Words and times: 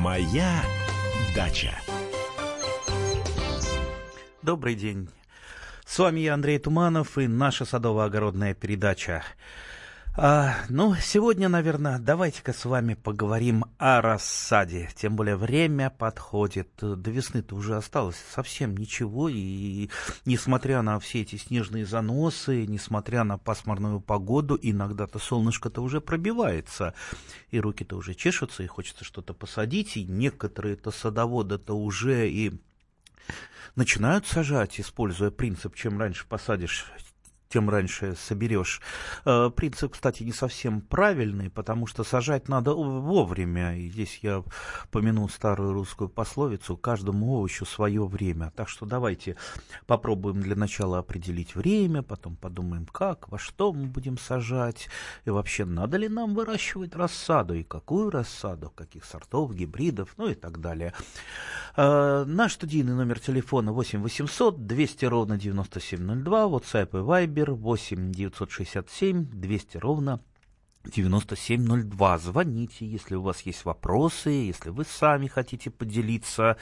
Моя 0.00 0.62
дача. 1.36 1.78
Добрый 4.40 4.74
день. 4.74 5.10
С 5.84 5.98
вами 5.98 6.20
я, 6.20 6.32
Андрей 6.32 6.58
Туманов, 6.58 7.18
и 7.18 7.26
наша 7.26 7.64
садово-огородная 7.66 8.54
передача. 8.54 9.22
А, 10.22 10.66
ну, 10.68 10.94
сегодня, 10.96 11.48
наверное, 11.48 11.98
давайте-ка 11.98 12.52
с 12.52 12.66
вами 12.66 12.92
поговорим 12.92 13.64
о 13.78 14.02
рассаде. 14.02 14.90
Тем 14.94 15.16
более 15.16 15.36
время 15.36 15.88
подходит. 15.88 16.68
До 16.78 17.10
весны-то 17.10 17.56
уже 17.56 17.74
осталось 17.74 18.22
совсем 18.30 18.76
ничего. 18.76 19.30
И 19.30 19.88
несмотря 20.26 20.82
на 20.82 21.00
все 21.00 21.22
эти 21.22 21.36
снежные 21.36 21.86
заносы, 21.86 22.66
несмотря 22.66 23.24
на 23.24 23.38
пасмурную 23.38 24.00
погоду, 24.00 24.58
иногда-то 24.60 25.18
солнышко-то 25.18 25.80
уже 25.80 26.02
пробивается. 26.02 26.92
И 27.50 27.58
руки-то 27.58 27.96
уже 27.96 28.12
чешутся, 28.14 28.62
и 28.62 28.66
хочется 28.66 29.04
что-то 29.04 29.32
посадить. 29.32 29.96
И 29.96 30.04
некоторые-то 30.04 30.90
садоводы-то 30.90 31.72
уже 31.72 32.28
и 32.28 32.60
начинают 33.74 34.26
сажать, 34.26 34.78
используя 34.80 35.30
принцип, 35.30 35.74
чем 35.74 35.98
раньше 35.98 36.26
посадишь, 36.28 36.92
тем 37.50 37.68
раньше 37.68 38.14
соберешь. 38.16 38.80
Э, 39.24 39.50
принцип, 39.54 39.92
кстати, 39.92 40.22
не 40.22 40.32
совсем 40.32 40.80
правильный, 40.80 41.50
потому 41.50 41.86
что 41.86 42.04
сажать 42.04 42.48
надо 42.48 42.74
вовремя. 42.74 43.76
И 43.76 43.90
здесь 43.90 44.20
я 44.22 44.44
помяну 44.92 45.28
старую 45.28 45.72
русскую 45.72 46.08
пословицу 46.08 46.76
«каждому 46.76 47.34
овощу 47.34 47.66
свое 47.66 48.06
время». 48.06 48.52
Так 48.54 48.68
что 48.68 48.86
давайте 48.86 49.36
попробуем 49.86 50.40
для 50.40 50.54
начала 50.54 50.98
определить 50.98 51.56
время, 51.56 52.02
потом 52.02 52.36
подумаем, 52.36 52.86
как, 52.86 53.28
во 53.28 53.38
что 53.38 53.72
мы 53.72 53.86
будем 53.86 54.16
сажать, 54.16 54.88
и 55.24 55.30
вообще 55.30 55.64
надо 55.64 55.96
ли 55.96 56.08
нам 56.08 56.34
выращивать 56.34 56.94
рассаду, 56.94 57.54
и 57.54 57.64
какую 57.64 58.10
рассаду, 58.10 58.70
каких 58.70 59.04
сортов, 59.04 59.52
гибридов, 59.52 60.14
ну 60.18 60.28
и 60.28 60.34
так 60.34 60.60
далее. 60.60 60.94
Э, 61.76 62.24
наш 62.24 62.52
студийный 62.52 62.94
номер 62.94 63.18
телефона 63.18 63.72
8 63.72 64.02
800 64.02 64.66
200 64.66 65.04
ровно 65.06 65.36
9702, 65.36 66.44
WhatsApp 66.44 66.90
и 66.90 67.02
Viber 67.02 67.39
Вайбер 67.40 67.52
8 67.54 68.12
967 68.12 69.24
200 69.24 69.76
ровно 69.78 70.20
9702. 70.84 72.18
Звоните, 72.18 72.86
если 72.86 73.14
у 73.14 73.22
вас 73.22 73.42
есть 73.42 73.64
вопросы, 73.64 74.30
если 74.30 74.70
вы 74.70 74.84
сами 74.84 75.26
хотите 75.26 75.70
поделиться 75.70 76.56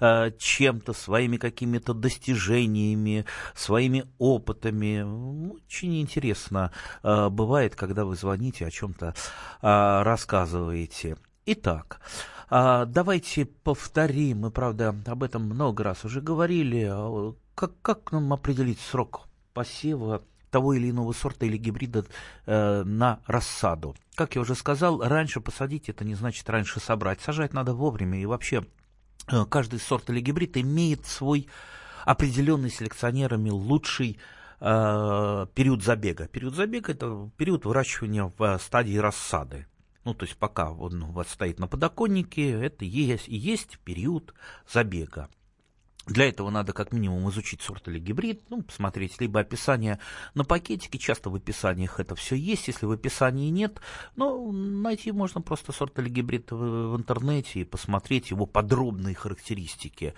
э, 0.00 0.30
чем-то, 0.38 0.92
своими 0.92 1.36
какими-то 1.36 1.94
достижениями, 1.94 3.24
своими 3.54 4.04
опытами. 4.18 5.02
Очень 5.54 6.00
интересно 6.00 6.72
э, 7.02 7.28
бывает, 7.28 7.74
когда 7.74 8.04
вы 8.04 8.16
звоните, 8.16 8.66
о 8.66 8.70
чем-то 8.70 9.14
э, 9.62 10.02
рассказываете. 10.02 11.16
Итак, 11.46 12.00
э, 12.50 12.84
давайте 12.86 13.46
повторим, 13.46 14.40
мы, 14.40 14.50
правда, 14.50 14.94
об 15.06 15.22
этом 15.22 15.42
много 15.42 15.84
раз 15.84 16.04
уже 16.04 16.20
говорили, 16.20 16.90
как, 17.54 17.72
как 17.82 18.12
нам 18.12 18.32
определить 18.32 18.80
срок 18.80 19.27
посева 19.58 20.22
того 20.52 20.74
или 20.74 20.88
иного 20.88 21.12
сорта 21.12 21.44
или 21.44 21.56
гибрида 21.56 22.06
э, 22.46 22.84
на 22.84 23.18
рассаду. 23.26 23.96
Как 24.14 24.36
я 24.36 24.42
уже 24.42 24.54
сказал, 24.54 25.00
раньше 25.02 25.40
посадить 25.40 25.88
это 25.88 26.04
не 26.04 26.14
значит 26.14 26.48
раньше 26.48 26.78
собрать. 26.78 27.20
Сажать 27.20 27.52
надо 27.52 27.74
вовремя 27.74 28.22
и 28.22 28.24
вообще 28.24 28.64
э, 29.26 29.44
каждый 29.46 29.80
сорт 29.80 30.10
или 30.10 30.20
гибрид 30.20 30.56
имеет 30.56 31.06
свой 31.06 31.48
определенный 32.04 32.70
селекционерами 32.70 33.50
лучший 33.50 34.20
э, 34.60 35.46
период 35.56 35.82
забега. 35.82 36.28
Период 36.28 36.54
забега 36.54 36.92
это 36.92 37.28
период 37.36 37.64
выращивания 37.64 38.32
в 38.38 38.58
стадии 38.58 38.96
рассады. 38.96 39.66
Ну, 40.04 40.14
то 40.14 40.24
есть 40.24 40.36
пока 40.36 40.70
он 40.70 41.02
у 41.02 41.10
вас 41.10 41.30
стоит 41.30 41.58
на 41.58 41.66
подоконнике, 41.66 42.52
это 42.52 42.84
есть, 42.84 43.28
и 43.28 43.34
есть 43.34 43.80
период 43.80 44.34
забега. 44.72 45.28
Для 46.08 46.28
этого 46.28 46.48
надо 46.48 46.72
как 46.72 46.92
минимум 46.92 47.28
изучить 47.28 47.60
сорт 47.60 47.86
или 47.88 47.98
гибрид, 47.98 48.42
ну, 48.48 48.62
посмотреть 48.62 49.20
либо 49.20 49.40
описание 49.40 49.98
на 50.34 50.44
пакетике, 50.44 50.98
часто 50.98 51.28
в 51.28 51.34
описаниях 51.34 52.00
это 52.00 52.14
все 52.14 52.34
есть, 52.34 52.68
если 52.68 52.86
в 52.86 52.90
описании 52.90 53.50
нет, 53.50 53.80
ну, 54.16 54.50
найти 54.50 55.12
можно 55.12 55.42
просто 55.42 55.72
сорт 55.72 55.98
или 55.98 56.08
гибрид 56.08 56.50
в, 56.50 56.92
в 56.92 56.96
интернете 56.96 57.60
и 57.60 57.64
посмотреть 57.64 58.30
его 58.30 58.46
подробные 58.46 59.14
характеристики. 59.14 60.14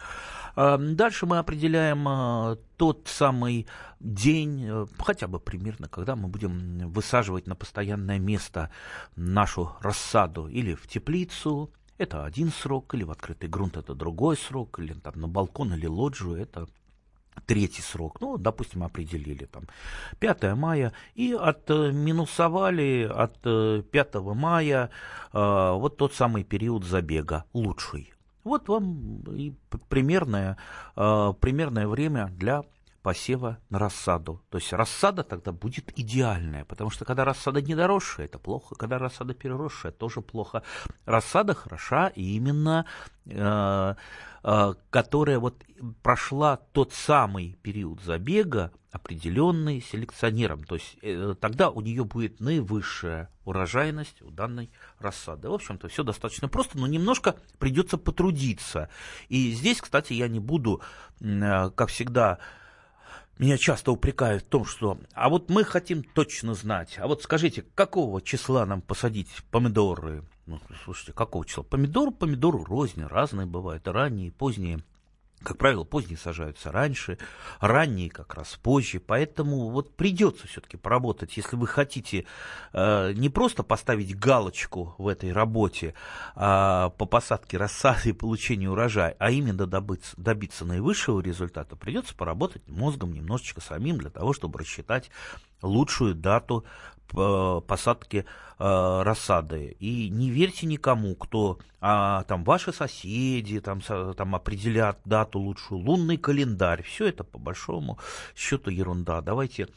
А, 0.54 0.78
дальше 0.78 1.26
мы 1.26 1.38
определяем 1.38 2.06
а, 2.06 2.56
тот 2.76 3.08
самый 3.08 3.66
день, 3.98 4.64
э, 4.66 4.86
хотя 4.98 5.26
бы 5.26 5.38
примерно, 5.38 5.88
когда 5.88 6.16
мы 6.16 6.28
будем 6.28 6.88
высаживать 6.90 7.46
на 7.46 7.54
постоянное 7.54 8.18
место 8.18 8.70
нашу 9.16 9.72
рассаду 9.82 10.48
или 10.48 10.74
в 10.74 10.86
теплицу, 10.86 11.70
это 12.00 12.24
один 12.24 12.50
срок, 12.50 12.94
или 12.94 13.04
в 13.04 13.10
открытый 13.10 13.48
грунт 13.48 13.76
это 13.76 13.94
другой 13.94 14.36
срок, 14.36 14.78
или 14.78 14.94
там 14.94 15.20
на 15.20 15.28
балкон 15.28 15.74
или 15.74 15.86
лоджию 15.86 16.34
это 16.34 16.66
третий 17.46 17.82
срок, 17.82 18.20
ну, 18.20 18.38
допустим, 18.38 18.82
определили 18.82 19.44
там 19.44 19.64
5 20.18 20.54
мая, 20.56 20.92
и 21.14 21.32
отминусовали 21.32 23.10
от 23.12 23.40
5 23.42 23.92
э, 23.92 24.20
мая 24.20 24.90
э, 25.32 25.72
вот 25.74 25.96
тот 25.98 26.14
самый 26.14 26.42
период 26.44 26.84
забега, 26.84 27.44
лучший. 27.52 28.12
Вот 28.44 28.68
вам 28.68 29.20
и 29.36 29.52
примерное, 29.88 30.56
э, 30.96 31.34
примерное 31.38 31.86
время 31.86 32.28
для 32.32 32.64
посева 33.02 33.58
на 33.70 33.78
рассаду. 33.78 34.42
То 34.50 34.58
есть 34.58 34.72
рассада 34.72 35.22
тогда 35.22 35.52
будет 35.52 35.98
идеальная, 35.98 36.64
потому 36.64 36.90
что 36.90 37.04
когда 37.04 37.24
рассада 37.24 37.62
недоросшая, 37.62 38.26
это 38.26 38.38
плохо, 38.38 38.74
когда 38.74 38.98
рассада 38.98 39.34
переросшая, 39.34 39.92
тоже 39.92 40.20
плохо. 40.20 40.62
Рассада 41.06 41.54
хороша 41.54 42.08
именно, 42.08 42.84
э, 43.26 43.94
э, 44.44 44.74
которая 44.90 45.38
вот 45.38 45.64
прошла 46.02 46.56
тот 46.72 46.92
самый 46.92 47.56
период 47.62 48.02
забега, 48.02 48.70
определенный 48.92 49.80
селекционером. 49.80 50.64
То 50.64 50.74
есть 50.74 50.96
э, 51.02 51.34
тогда 51.40 51.70
у 51.70 51.80
нее 51.80 52.04
будет 52.04 52.40
наивысшая 52.40 53.30
урожайность 53.44 54.20
у 54.22 54.30
данной 54.30 54.70
рассады. 54.98 55.48
В 55.48 55.54
общем-то, 55.54 55.88
все 55.88 56.02
достаточно 56.02 56.48
просто, 56.48 56.76
но 56.76 56.86
немножко 56.86 57.36
придется 57.58 57.98
потрудиться. 57.98 58.88
И 59.28 59.52
здесь, 59.52 59.80
кстати, 59.80 60.12
я 60.12 60.28
не 60.28 60.40
буду, 60.40 60.82
э, 61.20 61.70
как 61.70 61.88
всегда, 61.88 62.38
меня 63.40 63.56
часто 63.56 63.90
упрекают 63.90 64.42
в 64.44 64.46
том, 64.46 64.64
что 64.64 64.98
а 65.14 65.30
вот 65.30 65.48
мы 65.48 65.64
хотим 65.64 66.02
точно 66.02 66.54
знать, 66.54 66.98
а 66.98 67.06
вот 67.06 67.22
скажите, 67.22 67.62
какого 67.74 68.20
числа 68.20 68.66
нам 68.66 68.82
посадить 68.82 69.28
помидоры? 69.50 70.24
Ну, 70.46 70.60
слушайте, 70.84 71.12
какого 71.12 71.46
числа? 71.46 71.62
Помидор, 71.62 72.10
помидоры 72.10 72.62
рознь, 72.64 73.02
разные 73.02 73.46
бывают, 73.46 73.88
ранние, 73.88 74.30
поздние. 74.30 74.82
Как 75.42 75.56
правило, 75.56 75.84
поздние 75.84 76.18
сажаются 76.18 76.70
раньше, 76.70 77.16
ранние 77.60 78.10
как 78.10 78.34
раз 78.34 78.58
позже, 78.62 79.00
поэтому 79.00 79.70
вот 79.70 79.96
придется 79.96 80.46
все-таки 80.46 80.76
поработать, 80.76 81.34
если 81.38 81.56
вы 81.56 81.66
хотите 81.66 82.26
э, 82.74 83.12
не 83.14 83.30
просто 83.30 83.62
поставить 83.62 84.18
галочку 84.18 84.94
в 84.98 85.08
этой 85.08 85.32
работе 85.32 85.94
э, 86.36 86.90
по 86.96 87.06
посадке 87.06 87.56
рассады 87.56 88.10
и 88.10 88.12
получению 88.12 88.72
урожая, 88.72 89.16
а 89.18 89.30
именно 89.30 89.66
добыться, 89.66 90.14
добиться 90.18 90.66
наивысшего 90.66 91.20
результата, 91.20 91.74
придется 91.74 92.14
поработать 92.14 92.68
мозгом 92.68 93.14
немножечко 93.14 93.62
самим 93.62 93.96
для 93.96 94.10
того, 94.10 94.34
чтобы 94.34 94.58
рассчитать 94.58 95.10
лучшую 95.62 96.14
дату 96.14 96.66
посадки 97.10 98.25
э, 98.59 99.03
рассады. 99.03 99.76
И 99.78 100.09
не 100.10 100.31
верьте 100.31 100.66
никому, 100.66 101.15
кто 101.15 101.59
а, 101.81 102.25
там 102.25 102.44
ваши 102.44 102.72
соседи 102.72 103.60
там, 103.60 103.81
там 103.81 104.34
определят 104.34 105.00
дату 105.04 105.38
лучшую, 105.38 105.81
лунный 105.81 106.16
календарь. 106.16 106.82
Все 106.82 107.09
это 107.09 107.25
по 107.25 107.38
большому 107.38 107.98
счету 108.37 108.71
ерунда. 108.71 109.21
Давайте, 109.21 109.69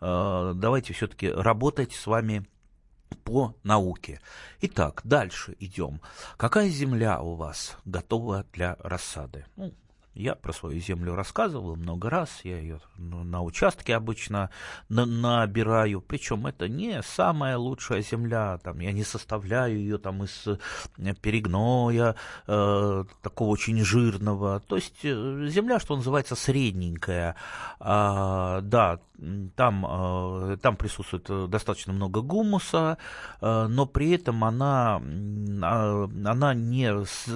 э, 0.00 0.52
давайте 0.54 0.92
все-таки 0.92 1.30
работать 1.30 1.92
с 1.92 2.06
вами 2.06 2.46
по 3.24 3.54
науке. 3.62 4.20
Итак, 4.60 5.02
дальше 5.04 5.56
идем. 5.58 6.00
Какая 6.36 6.68
земля 6.68 7.20
у 7.20 7.34
вас 7.34 7.76
готова 7.84 8.44
для 8.52 8.76
рассады? 8.80 9.44
Ну, 9.56 9.72
я 10.14 10.34
про 10.34 10.52
свою 10.52 10.80
землю 10.80 11.14
рассказывал 11.14 11.76
много 11.76 12.10
раз, 12.10 12.40
я 12.44 12.58
ее 12.58 12.80
на 12.98 13.42
участке 13.42 13.96
обычно 13.96 14.50
набираю, 14.88 16.00
причем 16.00 16.46
это 16.46 16.68
не 16.68 17.02
самая 17.02 17.56
лучшая 17.56 18.02
земля, 18.02 18.58
там, 18.62 18.80
я 18.80 18.92
не 18.92 19.04
составляю 19.04 19.78
ее 19.78 19.98
там 19.98 20.24
из 20.24 20.46
э, 20.46 21.14
перегноя, 21.20 22.14
э, 22.46 23.04
такого 23.22 23.50
очень 23.50 23.82
жирного, 23.84 24.60
то 24.60 24.76
есть 24.76 25.04
э, 25.04 25.46
земля, 25.48 25.80
что 25.80 25.96
называется, 25.96 26.36
средненькая, 26.36 27.36
а, 27.80 28.60
да, 28.62 29.00
там, 29.56 29.86
э, 29.88 30.56
там 30.60 30.76
присутствует 30.76 31.50
достаточно 31.50 31.92
много 31.92 32.22
гумуса, 32.22 32.98
э, 33.40 33.66
но 33.68 33.86
при 33.86 34.10
этом 34.10 34.42
она, 34.44 35.00
а, 35.62 36.04
она 36.04 36.54
не, 36.54 36.92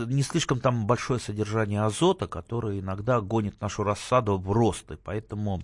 не 0.06 0.23
слишком 0.23 0.61
там 0.61 0.87
большое 0.87 1.20
содержание 1.20 1.82
азота, 1.82 2.26
который 2.26 2.65
который 2.66 2.80
иногда 2.80 3.20
гонит 3.20 3.60
нашу 3.60 3.84
рассаду 3.84 4.38
в 4.38 4.50
рост. 4.50 4.90
И 4.90 4.96
поэтому 4.96 5.62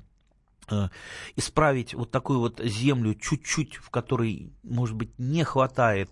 э, 0.71 0.89
исправить 1.37 1.95
вот 1.95 2.11
такую 2.11 2.39
вот 2.39 2.61
землю 2.61 3.15
чуть-чуть, 3.15 3.77
в 3.77 3.91
которой, 3.91 4.53
может 4.63 4.95
быть, 4.95 5.19
не 5.19 5.43
хватает 5.43 6.11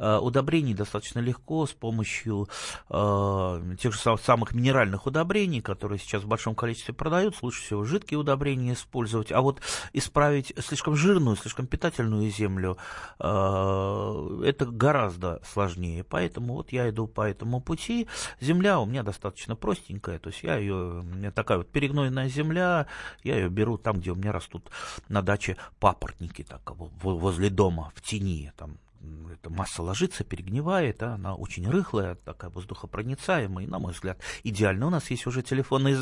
удобрений 0.00 0.74
достаточно 0.74 1.18
легко 1.20 1.66
с 1.66 1.72
помощью 1.72 2.48
тех 2.88 3.92
же 3.92 4.18
самых 4.18 4.54
минеральных 4.54 5.06
удобрений, 5.06 5.60
которые 5.60 5.98
сейчас 5.98 6.22
в 6.22 6.26
большом 6.26 6.54
количестве 6.54 6.94
продаются. 6.94 7.44
Лучше 7.44 7.62
всего 7.62 7.84
жидкие 7.84 8.18
удобрения 8.18 8.72
использовать. 8.72 9.30
А 9.30 9.40
вот 9.42 9.60
исправить 9.92 10.54
слишком 10.58 10.96
жирную, 10.96 11.36
слишком 11.36 11.66
питательную 11.66 12.30
землю, 12.30 12.78
это 13.18 14.66
гораздо 14.66 15.40
сложнее. 15.44 16.04
Поэтому 16.04 16.54
вот 16.54 16.72
я 16.72 16.88
иду 16.88 17.06
по 17.06 17.28
этому 17.28 17.60
пути. 17.60 18.08
Земля 18.40 18.80
у 18.80 18.86
меня 18.86 19.02
достаточно 19.02 19.56
простенькая, 19.56 20.18
то 20.18 20.30
есть 20.30 20.42
я 20.42 20.56
ее, 20.56 21.00
у 21.00 21.02
меня 21.02 21.30
такая 21.30 21.58
вот 21.58 21.68
перегнойная 21.68 22.28
земля, 22.28 22.86
я 23.22 23.36
ее 23.36 23.48
беру 23.48 23.76
там, 23.76 24.00
где 24.00 24.12
у 24.12 24.14
меня 24.14 24.32
растут 24.32 24.70
на 25.08 25.20
даче 25.20 25.56
папоротники, 25.78 26.42
так, 26.42 26.70
возле 26.76 27.50
дома, 27.50 27.92
в 27.94 28.00
тени, 28.00 28.52
там 28.56 28.78
эта 29.32 29.50
масса 29.50 29.82
ложится, 29.82 30.24
перегнивает, 30.24 31.02
а 31.02 31.14
она 31.14 31.34
очень 31.34 31.68
рыхлая, 31.68 32.14
такая 32.16 32.50
воздухопроницаемая, 32.50 33.64
и, 33.64 33.68
на 33.68 33.78
мой 33.78 33.92
взгляд, 33.92 34.20
идеально. 34.44 34.86
У 34.86 34.90
нас 34.90 35.10
есть 35.10 35.26
уже 35.26 35.42
телефонный 35.42 35.96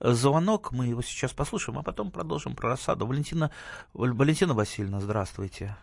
звонок, 0.00 0.72
мы 0.72 0.86
его 0.86 1.02
сейчас 1.02 1.32
послушаем, 1.32 1.78
а 1.78 1.82
потом 1.82 2.10
продолжим 2.10 2.54
про 2.54 2.70
рассаду. 2.70 3.06
Валентина, 3.06 3.50
Валентина 3.92 4.54
Васильевна, 4.54 5.00
здравствуйте. 5.00 5.76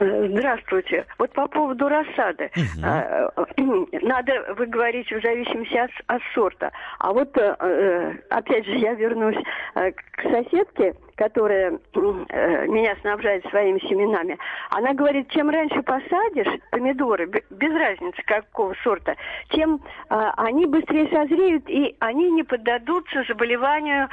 Здравствуйте. 0.00 1.04
Вот 1.18 1.30
по 1.32 1.46
поводу 1.46 1.88
рассады. 1.88 2.50
Угу. 2.56 3.88
Надо, 4.02 4.54
вы 4.56 4.66
говорите, 4.66 5.18
в 5.18 5.22
зависимости 5.22 5.76
от, 5.76 5.90
от 6.06 6.22
сорта. 6.34 6.72
А 6.98 7.12
вот, 7.12 7.36
э, 7.36 7.54
э, 7.60 8.12
опять 8.30 8.64
же, 8.64 8.76
я 8.76 8.94
вернусь 8.94 9.36
к 9.74 10.22
соседке, 10.22 10.94
которая 11.16 11.78
меня 11.92 12.96
снабжает 13.02 13.44
своими 13.50 13.78
семенами. 13.80 14.38
Она 14.70 14.94
говорит, 14.94 15.28
чем 15.28 15.50
раньше 15.50 15.82
посадишь 15.82 16.60
помидоры, 16.70 17.26
без 17.50 17.72
разницы 17.72 18.22
какого 18.24 18.74
сорта, 18.82 19.16
тем 19.50 19.80
они 20.08 20.64
быстрее 20.66 21.08
созреют, 21.08 21.68
и 21.68 21.94
они 21.98 22.30
не 22.30 22.42
поддадутся 22.42 23.24
заболеванию 23.28 24.08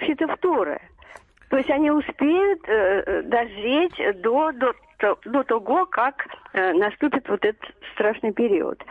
фитофторы. 0.00 0.80
То 1.50 1.56
есть 1.56 1.70
они 1.70 1.90
успеют 1.90 2.60
э, 2.68 3.22
дозреть 3.22 4.22
до, 4.22 4.52
до 4.52 4.72
до 5.24 5.42
того, 5.42 5.86
как 5.86 6.26
э, 6.52 6.72
наступит 6.72 7.28
вот 7.28 7.44
этот 7.44 7.62
страшный 7.92 8.32
период. 8.32 8.82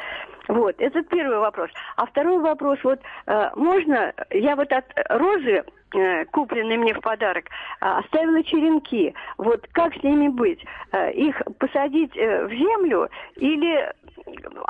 Вот, 0.48 0.76
это 0.80 1.04
первый 1.04 1.38
вопрос. 1.38 1.70
А 1.96 2.08
второй 2.08 2.40
вопрос, 2.40 2.80
вот 2.84 3.00
э, 3.28 3.50
можно, 3.56 4.14
я 4.32 4.56
вот 4.56 4.72
от 4.72 4.86
розы, 5.10 5.64
э, 5.94 6.26
купленной 6.26 6.78
мне 6.78 6.94
в 6.94 7.02
подарок, 7.02 7.46
э, 7.46 7.86
оставила 7.86 8.44
черенки. 8.44 9.14
Вот 9.38 9.68
как 9.74 9.94
с 9.94 10.04
ними 10.04 10.28
быть? 10.28 10.66
Э, 10.92 11.12
их 11.12 11.40
посадить 11.60 12.18
э, 12.18 12.46
в 12.48 12.50
землю 12.50 13.10
или 13.36 13.94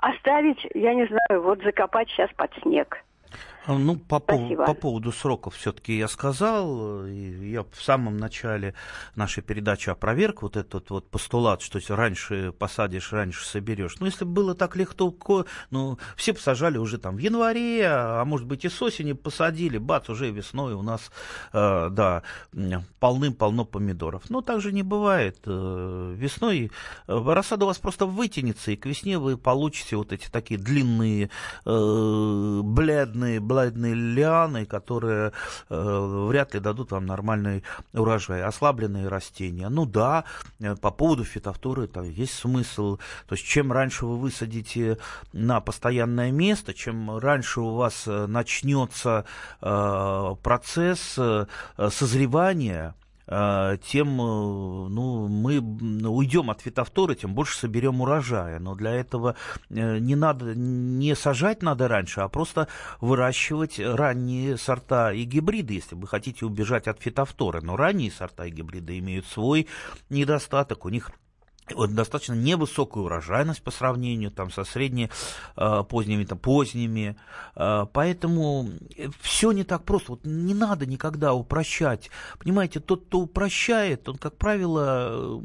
оставить, 0.01 0.67
я 0.73 0.93
не 0.93 1.05
знаю, 1.05 1.43
вот 1.43 1.63
закопать 1.63 2.09
сейчас 2.09 2.29
под 2.35 2.53
снег? 2.61 2.97
А, 3.69 3.77
ну, 3.77 3.97
по, 3.97 4.19
Спасибо. 4.19 4.65
по 4.65 4.73
поводу 4.73 5.11
сроков 5.11 5.55
все-таки 5.55 5.95
я 5.95 6.07
сказал, 6.07 7.05
и 7.05 7.51
я 7.51 7.61
в 7.61 7.79
самом 7.79 8.17
начале 8.17 8.73
нашей 9.15 9.43
передачи 9.43 9.91
опроверг 9.91 10.41
вот 10.41 10.57
этот 10.57 10.89
вот 10.89 11.07
постулат, 11.07 11.61
что 11.61 11.79
раньше 11.89 12.51
посадишь, 12.51 13.13
раньше 13.13 13.45
соберешь. 13.45 13.99
Ну, 13.99 14.07
если 14.07 14.25
бы 14.25 14.31
было 14.31 14.55
так 14.55 14.75
легко, 14.75 15.45
ну, 15.69 15.99
все 16.15 16.33
посажали 16.33 16.79
уже 16.79 16.97
там 16.97 17.17
в 17.17 17.19
январе, 17.19 17.85
а 17.85 18.25
может 18.25 18.47
быть 18.47 18.65
и 18.65 18.69
с 18.69 18.81
осени 18.81 19.13
посадили, 19.13 19.77
бац, 19.77 20.09
уже 20.09 20.31
весной 20.31 20.73
у 20.73 20.81
нас, 20.81 21.11
э, 21.53 21.89
да, 21.91 22.23
полным-полно 22.99 23.65
помидоров. 23.65 24.31
Но 24.31 24.41
так 24.41 24.61
же 24.61 24.71
не 24.71 24.81
бывает. 24.81 25.41
Э, 25.45 26.15
весной 26.17 26.71
э, 27.07 27.33
рассада 27.33 27.65
у 27.65 27.67
вас 27.67 27.77
просто 27.77 28.07
вытянется, 28.07 28.71
и 28.71 28.75
к 28.75 28.87
весне 28.87 29.19
вы 29.19 29.37
получите 29.37 29.95
вот 29.95 30.11
эти 30.11 30.27
такие 30.27 30.59
длинные, 30.59 31.29
э, 31.67 32.61
бледные, 32.63 33.39
бледные 33.39 33.58
ладные 33.59 33.93
лианы, 33.93 34.65
которые 34.65 35.31
э, 35.69 36.25
вряд 36.27 36.53
ли 36.53 36.59
дадут 36.59 36.91
вам 36.91 37.05
нормальный 37.05 37.63
урожай. 37.93 38.43
Ослабленные 38.43 39.07
растения. 39.07 39.69
Ну 39.69 39.85
да, 39.85 40.23
э, 40.59 40.75
по 40.75 40.91
поводу 40.91 41.23
фитофторы 41.23 41.87
там 41.87 42.09
есть 42.09 42.33
смысл. 42.33 42.97
То 43.27 43.35
есть 43.35 43.45
чем 43.45 43.71
раньше 43.71 44.05
вы 44.05 44.17
высадите 44.17 44.97
на 45.33 45.61
постоянное 45.61 46.31
место, 46.31 46.73
чем 46.73 47.17
раньше 47.17 47.61
у 47.61 47.75
вас 47.75 48.03
э, 48.07 48.25
начнется 48.27 49.25
э, 49.61 50.35
процесс 50.41 51.15
э, 51.17 51.45
созревания, 51.89 52.95
тем 53.29 54.21
э, 54.21 54.89
ну, 54.89 55.27
мы 55.27 55.59
уйдем 56.09 56.49
от 56.49 56.61
фитофторы, 56.61 57.15
тем 57.15 57.35
больше 57.35 57.57
соберем 57.57 58.01
урожая. 58.01 58.59
Но 58.59 58.73
для 58.73 58.91
этого 58.91 59.35
э, 59.69 59.99
не 59.99 60.15
надо, 60.15 60.55
не 60.55 61.15
сажать 61.15 61.61
надо 61.61 61.87
раньше, 61.87 62.21
а 62.21 62.27
просто 62.27 62.67
выращивать 63.01 63.79
ранние 63.79 64.57
сорта 64.57 65.13
и 65.13 65.23
гибриды, 65.23 65.75
если 65.75 65.95
вы 65.95 66.07
хотите 66.07 66.45
убежать 66.45 66.87
от 66.87 67.01
фитофторы. 67.01 67.61
Но 67.61 67.75
ранние 67.75 68.11
сорта 68.11 68.45
и 68.45 68.51
гибриды 68.51 68.97
имеют 68.97 69.27
свой 69.27 69.67
недостаток, 70.09 70.85
у 70.85 70.89
них 70.89 71.11
вот 71.75 71.93
достаточно 71.93 72.33
невысокую 72.33 73.05
урожайность 73.05 73.61
по 73.61 73.71
сравнению 73.71 74.31
там, 74.31 74.51
со 74.51 74.63
средне 74.63 75.09
э, 75.55 75.83
поздними, 75.87 76.23
там, 76.23 76.37
поздними. 76.37 77.15
Э, 77.55 77.85
поэтому 77.91 78.69
все 79.21 79.51
не 79.51 79.63
так 79.63 79.83
просто. 79.83 80.11
Вот 80.11 80.25
не 80.25 80.53
надо 80.53 80.85
никогда 80.85 81.33
упрощать. 81.33 82.09
Понимаете, 82.39 82.79
тот, 82.79 83.05
кто 83.05 83.19
упрощает, 83.19 84.07
он, 84.09 84.17
как 84.17 84.37
правило, 84.37 85.41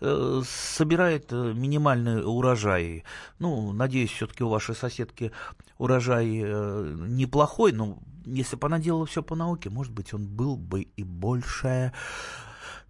э, 0.00 0.42
собирает 0.46 1.32
минимальный 1.32 2.24
урожай. 2.24 3.04
Ну, 3.38 3.72
надеюсь, 3.72 4.10
все-таки 4.10 4.44
у 4.44 4.48
вашей 4.48 4.74
соседки 4.74 5.32
урожай 5.78 6.26
неплохой, 6.26 7.72
но 7.72 7.98
если 8.24 8.56
бы 8.56 8.66
она 8.66 8.78
делала 8.78 9.06
все 9.06 9.22
по 9.22 9.34
науке, 9.34 9.70
может 9.70 9.92
быть, 9.92 10.14
он 10.14 10.26
был 10.26 10.56
бы 10.56 10.82
и 10.82 11.02
больше. 11.02 11.92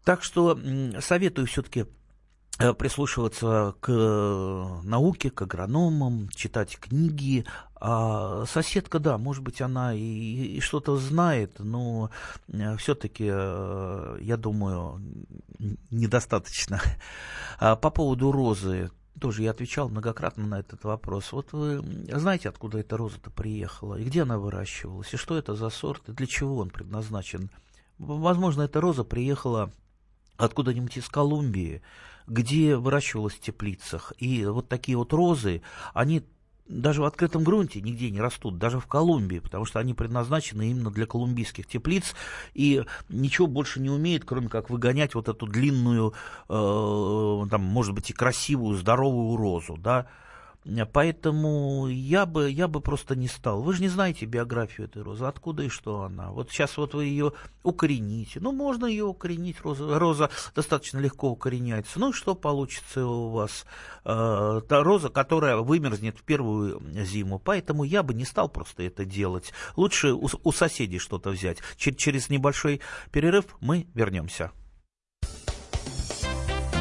Так 0.04 0.22
что 0.22 0.58
советую 1.00 1.46
все-таки 1.46 1.86
Э, 1.86 1.86
прислушиваться 2.58 3.74
к 3.80 3.88
э, 3.90 4.80
науке, 4.84 5.30
к 5.30 5.42
агрономам, 5.42 6.28
читать 6.28 6.78
книги. 6.78 7.44
А 7.74 8.44
соседка, 8.46 8.98
да, 8.98 9.18
может 9.18 9.42
быть, 9.42 9.60
она 9.60 9.92
и, 9.94 10.00
и 10.00 10.60
что-то 10.60 10.96
знает, 10.96 11.56
но 11.58 12.10
э, 12.48 12.76
все-таки, 12.76 13.24
я 13.24 14.36
думаю, 14.38 15.00
недостаточно. 15.90 16.80
А 17.58 17.76
по 17.76 17.90
поводу 17.90 18.32
розы, 18.32 18.90
тоже 19.20 19.42
я 19.42 19.52
отвечал 19.52 19.88
многократно 19.88 20.46
на 20.46 20.60
этот 20.60 20.84
вопрос. 20.84 21.32
Вот 21.32 21.52
вы 21.52 21.82
знаете, 22.08 22.48
откуда 22.48 22.78
эта 22.78 22.96
роза-то 22.96 23.30
приехала, 23.30 23.94
и 23.96 24.04
где 24.04 24.22
она 24.22 24.38
выращивалась, 24.38 25.12
и 25.14 25.16
что 25.16 25.36
это 25.36 25.54
за 25.54 25.70
сорт, 25.70 26.08
и 26.08 26.12
для 26.12 26.26
чего 26.26 26.58
он 26.58 26.70
предназначен? 26.70 27.50
Возможно, 27.98 28.62
эта 28.62 28.80
роза 28.80 29.04
приехала 29.04 29.70
откуда-нибудь 30.36 30.96
из 30.96 31.08
Колумбии, 31.08 31.82
где 32.26 32.76
выращивалась 32.76 33.34
в 33.34 33.40
теплицах. 33.40 34.12
И 34.18 34.44
вот 34.44 34.68
такие 34.68 34.96
вот 34.96 35.12
розы, 35.12 35.62
они 35.92 36.24
даже 36.66 37.02
в 37.02 37.04
открытом 37.04 37.44
грунте 37.44 37.80
нигде 37.80 38.10
не 38.10 38.20
растут, 38.20 38.58
даже 38.58 38.80
в 38.80 38.86
Колумбии, 38.86 39.38
потому 39.38 39.64
что 39.64 39.80
они 39.80 39.92
предназначены 39.92 40.70
именно 40.70 40.90
для 40.90 41.06
колумбийских 41.06 41.66
теплиц, 41.66 42.14
и 42.54 42.84
ничего 43.08 43.46
больше 43.46 43.80
не 43.80 43.90
умеет, 43.90 44.24
кроме 44.24 44.48
как 44.48 44.70
выгонять 44.70 45.14
вот 45.14 45.28
эту 45.28 45.46
длинную, 45.46 46.14
э, 46.48 47.46
там, 47.50 47.60
может 47.60 47.94
быть, 47.94 48.10
и 48.10 48.14
красивую, 48.14 48.76
здоровую 48.76 49.36
розу, 49.36 49.76
да, 49.76 50.06
Поэтому 50.92 51.88
я 51.88 52.24
бы, 52.24 52.50
я 52.50 52.68
бы 52.68 52.80
просто 52.80 53.14
не 53.14 53.28
стал. 53.28 53.62
Вы 53.62 53.74
же 53.74 53.82
не 53.82 53.88
знаете 53.88 54.24
биографию 54.24 54.86
этой 54.86 55.02
розы, 55.02 55.26
откуда 55.26 55.62
и 55.62 55.68
что 55.68 56.02
она. 56.02 56.30
Вот 56.30 56.50
сейчас 56.50 56.76
вот 56.78 56.94
вы 56.94 57.04
ее 57.04 57.32
укорените. 57.62 58.40
Ну, 58.40 58.50
можно 58.50 58.86
ее 58.86 59.04
укоренить, 59.04 59.60
роза, 59.62 59.98
роза 59.98 60.30
достаточно 60.54 60.98
легко 60.98 61.30
укореняется. 61.30 62.00
Ну 62.00 62.10
и 62.10 62.12
что 62.12 62.34
получится 62.34 63.06
у 63.06 63.28
вас? 63.30 63.66
Э, 64.04 64.62
та 64.66 64.82
роза, 64.82 65.10
которая 65.10 65.58
вымерзнет 65.58 66.18
в 66.18 66.22
первую 66.22 66.80
зиму. 67.04 67.38
Поэтому 67.38 67.84
я 67.84 68.02
бы 68.02 68.14
не 68.14 68.24
стал 68.24 68.48
просто 68.48 68.84
это 68.84 69.04
делать. 69.04 69.52
Лучше 69.76 70.14
у, 70.14 70.28
у 70.42 70.52
соседей 70.52 70.98
что-то 70.98 71.30
взять. 71.30 71.58
Чер- 71.76 71.94
через 71.94 72.30
небольшой 72.30 72.80
перерыв 73.12 73.44
мы 73.60 73.86
вернемся. 73.94 74.50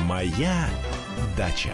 Моя 0.05 0.69
дача. 1.37 1.73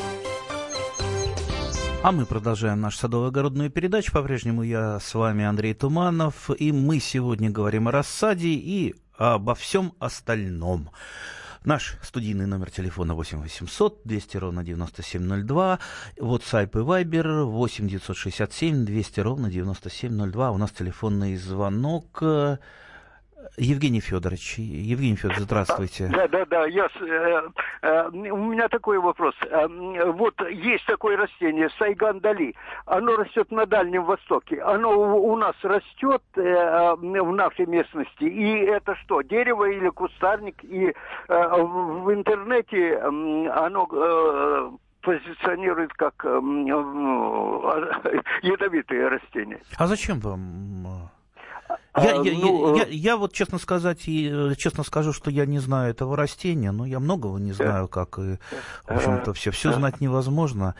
А 2.03 2.11
мы 2.11 2.25
продолжаем 2.25 2.81
нашу 2.81 2.97
садово-огородную 2.97 3.69
передачу. 3.69 4.11
По-прежнему 4.11 4.63
я 4.63 4.99
с 4.99 5.13
вами 5.13 5.45
Андрей 5.45 5.75
Туманов. 5.75 6.49
И 6.49 6.71
мы 6.71 6.99
сегодня 6.99 7.51
говорим 7.51 7.87
о 7.87 7.91
рассаде 7.91 8.47
и 8.47 8.95
обо 9.17 9.53
всем 9.53 9.93
остальном. 9.99 10.89
Наш 11.63 11.97
студийный 12.01 12.47
номер 12.47 12.71
телефона 12.71 13.13
8 13.13 13.43
800 13.43 14.01
200 14.03 14.37
ровно 14.37 14.63
9702. 14.63 15.79
WhatsApp 16.17 16.71
и 16.73 17.03
Viber 17.03 17.43
8 17.43 17.87
967 17.87 18.83
200 18.83 19.19
ровно 19.19 19.51
9702. 19.51 20.51
У 20.51 20.57
нас 20.57 20.71
телефонный 20.71 21.37
звонок. 21.37 22.23
Евгений 23.61 23.99
Федорович, 23.99 24.55
Евгений 24.57 25.15
Федорович, 25.15 25.43
здравствуйте. 25.43 26.07
Да, 26.11 26.27
да, 26.27 26.45
да, 26.45 26.65
я, 26.65 26.87
э, 26.99 27.41
э, 27.83 28.09
у 28.09 28.37
меня 28.37 28.67
такой 28.69 28.97
вопрос. 28.97 29.35
Э, 29.45 29.67
вот 30.11 30.33
есть 30.49 30.83
такое 30.87 31.15
растение, 31.15 31.69
сайган-дали. 31.77 32.55
Оно 32.87 33.17
растет 33.17 33.51
на 33.51 33.67
Дальнем 33.67 34.05
Востоке. 34.05 34.59
Оно 34.63 34.89
у, 34.89 35.31
у 35.33 35.37
нас 35.37 35.53
растет 35.61 36.23
э, 36.35 36.95
в 36.95 37.31
нашей 37.33 37.67
местности. 37.67 38.23
И 38.23 38.65
это 38.65 38.95
что, 38.95 39.21
дерево 39.21 39.65
или 39.65 39.89
кустарник? 39.89 40.55
И 40.63 40.87
э, 40.87 40.93
в 41.27 42.11
интернете 42.11 42.93
э, 42.93 43.05
оно... 43.05 43.87
Э, 43.91 44.71
позиционирует 45.03 45.91
как 45.93 46.13
э, 46.25 46.29
э, 46.29 46.41
ядовитые 48.43 49.07
растения. 49.07 49.59
А 49.79 49.87
зачем 49.87 50.19
вам 50.19 51.09
я, 51.95 52.21
а, 52.21 52.23
я, 52.23 52.33
ну, 52.37 52.75
я, 52.75 52.83
я, 52.83 52.89
я 52.89 53.17
вот 53.17 53.33
честно 53.33 53.57
сказать, 53.57 54.07
и, 54.07 54.29
э, 54.31 54.55
честно 54.55 54.83
скажу, 54.83 55.11
что 55.11 55.29
я 55.29 55.45
не 55.45 55.59
знаю 55.59 55.91
этого 55.91 56.15
растения, 56.15 56.71
но 56.71 56.85
я 56.85 56.99
многого 56.99 57.37
не 57.37 57.51
знаю, 57.51 57.87
как 57.87 58.17
и, 58.17 58.37
в 58.85 58.91
общем-то, 58.91 59.33
все, 59.33 59.51
все 59.51 59.73
знать 59.73 59.99
невозможно. 59.99 60.75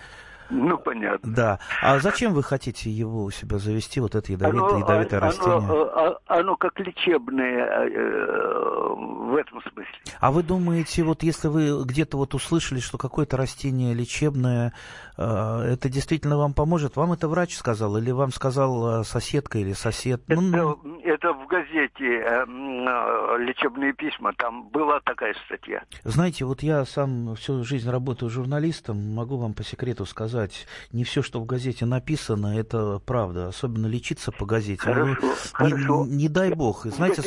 Ну, 0.51 0.77
понятно. 0.77 1.34
Да. 1.34 1.60
А 1.81 1.98
зачем 2.00 2.34
вы 2.34 2.43
хотите 2.43 2.89
его 2.89 3.24
у 3.24 3.31
себя 3.31 3.58
завести, 3.58 4.00
вот 4.01 4.15
это 4.15 4.31
ядовитое, 4.31 4.70
оно, 4.70 4.79
ядовитое 4.79 5.20
оно, 5.20 5.27
растение? 5.27 5.58
Оно, 5.58 5.91
оно, 5.93 6.20
оно 6.27 6.55
как 6.58 6.77
лечебное 6.79 7.88
э, 7.88 8.96
в 8.96 9.36
этом 9.36 9.62
смысле. 9.62 9.93
А 10.20 10.31
вы 10.31 10.43
думаете, 10.43 11.03
вот 11.03 11.24
если 11.24 11.48
вы 11.48 11.84
где-то 11.86 12.17
вот 12.17 12.34
услышали, 12.34 12.79
что 12.79 12.98
какое-то 12.98 13.38
растение 13.38 13.93
лечебное, 13.93 14.74
э, 15.17 15.24
это 15.24 15.89
действительно 15.89 16.38
вам 16.38 16.53
поможет? 16.53 16.98
Вам 16.98 17.13
это 17.13 17.29
врач 17.29 17.55
сказал 17.55 17.96
или 17.98 18.12
вам 18.12 18.31
сказал 18.31 19.01
э, 19.01 19.03
соседка 19.05 19.58
или 19.58 19.72
сосед? 19.72 20.22
Это, 20.27 20.41
ну, 20.41 20.77
ну... 20.84 21.00
это 21.03 21.31
в 21.34 21.48
газете 21.48 22.05
э, 22.05 22.46
э, 22.46 23.38
«Лечебные 23.39 23.93
письма», 23.93 24.34
там 24.34 24.67
была 24.70 25.00
такая 25.05 25.34
статья. 25.46 25.84
Знаете, 26.03 26.43
вот 26.46 26.62
я 26.62 26.84
сам 26.86 27.36
всю 27.36 27.63
жизнь 27.63 27.89
работаю 27.89 28.29
журналистом, 28.29 29.15
могу 29.15 29.38
вам 29.38 29.53
по 29.53 29.63
секрету 29.63 30.05
сказать, 30.05 30.40
сказать, 30.41 30.67
не 30.91 31.03
все, 31.03 31.21
что 31.21 31.39
в 31.39 31.45
газете 31.45 31.86
написано, 31.86 32.57
это 32.57 33.00
правда. 33.05 33.48
Особенно 33.48 33.88
лечиться 33.88 34.31
по 34.31 34.45
газете. 34.45 34.81
Хорошо, 34.81 35.17
ну, 35.21 35.33
хорошо. 35.53 36.05
Не, 36.05 36.15
не 36.15 36.29
дай 36.29 36.53
бог. 36.53 36.86
Знаете, 36.86 37.21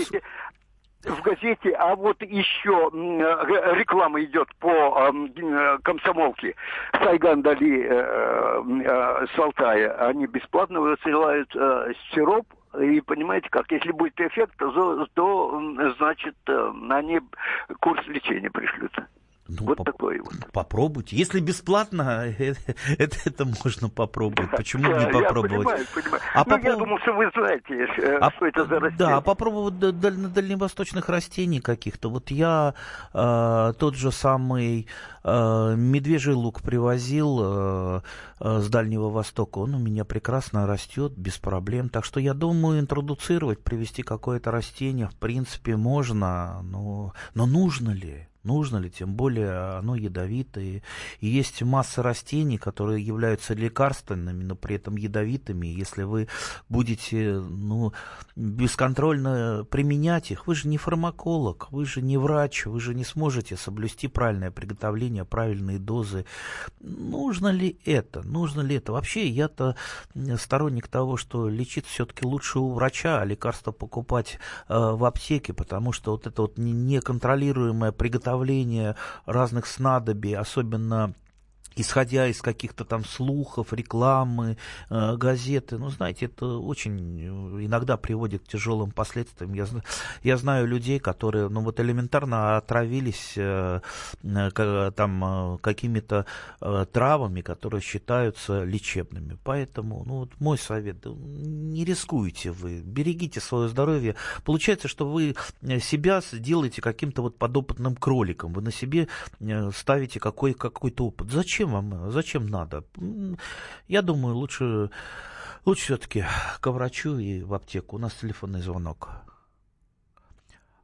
в 1.04 1.21
газете, 1.21 1.71
а 1.73 1.94
вот 1.94 2.21
еще 2.23 2.90
реклама 3.76 4.23
идет 4.25 4.49
по 4.56 5.12
э, 5.12 5.78
комсомолке 5.83 6.56
Сайган 6.92 7.42
Дали 7.42 7.83
э, 7.83 8.62
э, 8.87 9.26
с 9.26 9.38
Алтая. 9.38 10.09
Они 10.09 10.26
бесплатно 10.26 10.80
высылают 10.80 11.50
сироп 12.14 12.47
и 12.80 13.02
понимаете 13.02 13.50
как, 13.50 13.71
если 13.71 13.92
будет 13.92 14.18
эффект, 14.18 14.54
то, 14.59 15.06
то 15.12 15.92
значит, 15.99 16.37
они 16.47 17.21
курс 17.80 18.06
лечения 18.06 18.50
пришлют. 18.50 18.92
Ну, 19.46 19.66
вот 19.66 19.78
по- 19.78 19.84
такой 19.84 20.20
вот. 20.20 20.34
Попробуйте. 20.52 21.16
Если 21.16 21.40
бесплатно, 21.40 22.24
это, 22.38 23.16
это 23.24 23.44
можно 23.64 23.90
попробовать. 23.90 24.50
Почему 24.52 24.86
не 24.86 25.06
попробовать? 25.06 25.52
Я 25.52 25.58
понимаю, 25.58 25.86
понимаю. 25.94 26.22
А 26.34 26.44
ну, 26.46 26.58
по... 26.58 26.66
я 26.66 26.76
думал, 26.76 26.98
что 27.00 27.12
вы 27.12 27.30
знаете, 27.34 27.74
э, 27.98 28.18
а, 28.20 28.30
что 28.30 28.46
это 28.46 28.64
за 28.64 28.80
растение. 28.80 28.96
Да, 28.98 29.20
попробовать 29.20 29.74
даль- 29.74 30.28
дальневосточных 30.28 31.08
растений 31.10 31.60
каких-то. 31.60 32.08
Вот 32.08 32.30
я 32.30 32.74
э, 33.12 33.72
тот 33.78 33.96
же 33.96 34.10
самый 34.12 34.88
э, 35.22 35.74
медвежий 35.76 36.34
лук 36.34 36.62
привозил 36.62 37.40
э, 37.42 38.00
э, 38.40 38.58
с 38.60 38.68
Дальнего 38.70 39.10
Востока. 39.10 39.58
Он 39.58 39.74
у 39.74 39.78
меня 39.78 40.06
прекрасно 40.06 40.66
растет, 40.66 41.12
без 41.16 41.36
проблем. 41.36 41.90
Так 41.90 42.06
что 42.06 42.18
я 42.18 42.32
думаю, 42.32 42.80
интродуцировать, 42.80 43.62
привести 43.62 44.02
какое-то 44.02 44.50
растение, 44.50 45.08
в 45.08 45.16
принципе, 45.16 45.76
можно. 45.76 46.62
Но, 46.62 47.12
но 47.34 47.44
нужно 47.44 47.90
ли? 47.90 48.26
Нужно 48.44 48.76
ли, 48.78 48.90
тем 48.90 49.14
более 49.14 49.78
оно 49.78 49.96
ядовитое. 49.96 50.82
И 51.20 51.26
есть 51.26 51.62
масса 51.62 52.02
растений, 52.02 52.58
которые 52.58 53.04
являются 53.04 53.54
лекарственными, 53.54 54.44
но 54.44 54.54
при 54.54 54.76
этом 54.76 54.96
ядовитыми. 54.96 55.66
Если 55.66 56.02
вы 56.02 56.28
будете 56.68 57.34
ну, 57.38 57.92
бесконтрольно 58.36 59.66
применять 59.70 60.30
их, 60.30 60.46
вы 60.46 60.54
же 60.54 60.68
не 60.68 60.78
фармаколог, 60.78 61.68
вы 61.70 61.86
же 61.86 62.02
не 62.02 62.16
врач, 62.16 62.66
вы 62.66 62.80
же 62.80 62.94
не 62.94 63.04
сможете 63.04 63.56
соблюсти 63.56 64.08
правильное 64.08 64.50
приготовление, 64.50 65.24
правильные 65.24 65.78
дозы. 65.78 66.26
Нужно 66.80 67.48
ли 67.48 67.78
это? 67.84 68.22
Нужно 68.22 68.60
ли 68.60 68.76
это? 68.76 68.92
Вообще, 68.92 69.26
я-то 69.28 69.76
сторонник 70.38 70.88
того, 70.88 71.16
что 71.16 71.48
лечить 71.48 71.86
все-таки 71.86 72.26
лучше 72.26 72.58
у 72.58 72.70
врача, 72.70 73.20
а 73.20 73.24
лекарства 73.24 73.72
покупать 73.72 74.38
э, 74.68 74.74
в 74.76 75.04
аптеке, 75.04 75.52
потому 75.52 75.92
что 75.92 76.12
вот 76.12 76.26
это 76.26 76.42
вот 76.42 76.58
неконтролируемое 76.58 77.92
приготовление 77.92 78.33
приготовления 78.34 78.96
разных 79.26 79.66
снадобий, 79.66 80.36
особенно 80.36 81.14
исходя 81.76 82.26
из 82.26 82.40
каких-то 82.40 82.85
там 82.85 83.04
слухов, 83.04 83.73
рекламы, 83.73 84.57
э, 84.90 85.16
газеты. 85.16 85.78
Ну, 85.78 85.90
знаете, 85.90 86.26
это 86.26 86.59
очень 86.59 87.21
э, 87.21 87.64
иногда 87.64 87.97
приводит 87.97 88.45
к 88.45 88.49
тяжелым 88.49 88.90
последствиям. 88.90 89.52
Я, 89.54 89.66
я 90.23 90.37
знаю 90.37 90.66
людей, 90.66 90.99
которые, 90.99 91.49
ну, 91.49 91.61
вот 91.62 91.81
элементарно 91.81 92.57
отравились 92.57 93.35
э, 93.37 93.81
там 94.97 95.59
какими-то 95.62 96.26
травами, 96.93 97.40
которые 97.40 97.81
считаются 97.81 98.64
лечебными. 98.64 99.38
Поэтому, 99.45 100.04
ну, 100.07 100.14
вот 100.21 100.40
мой 100.40 100.59
совет, 100.59 101.04
не 101.04 101.85
рискуйте 101.85 102.50
вы, 102.50 102.81
берегите 102.81 103.40
свое 103.40 103.69
здоровье. 103.69 104.14
Получается, 104.45 104.88
что 104.88 105.11
вы 105.11 105.35
себя 105.81 106.21
делаете 106.33 106.83
каким-то 106.83 107.23
вот 107.23 107.38
подопытным 107.38 107.97
кроликом, 107.97 108.52
вы 108.52 108.62
на 108.62 108.73
себе 108.73 109.09
ставите 109.75 110.21
какой, 110.21 110.54
какой-то 110.54 111.07
опыт. 111.07 111.31
Зачем? 111.31 111.63
Зачем 111.64 111.71
вам, 111.71 112.11
зачем 112.11 112.47
надо? 112.47 112.85
Я 113.88 114.02
думаю, 114.02 114.35
лучше, 114.35 114.90
лучше 115.64 115.85
все-таки 115.85 116.25
к 116.61 116.71
врачу 116.71 117.16
и 117.16 117.42
в 117.42 117.54
аптеку. 117.54 117.97
У 117.97 117.99
нас 117.99 118.12
телефонный 118.14 118.61
звонок. 118.61 119.09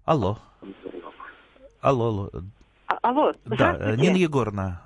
Алло. 0.07 0.39
Алло, 1.83 2.07
алло. 2.07 2.31
А, 2.87 2.99
алло, 3.03 3.33
Да, 3.45 3.95
Нина 3.95 4.17
Егоровна. 4.17 4.81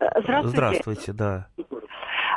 Здравствуйте. 0.00 0.48
Здравствуйте, 0.48 1.12
да. 1.12 1.46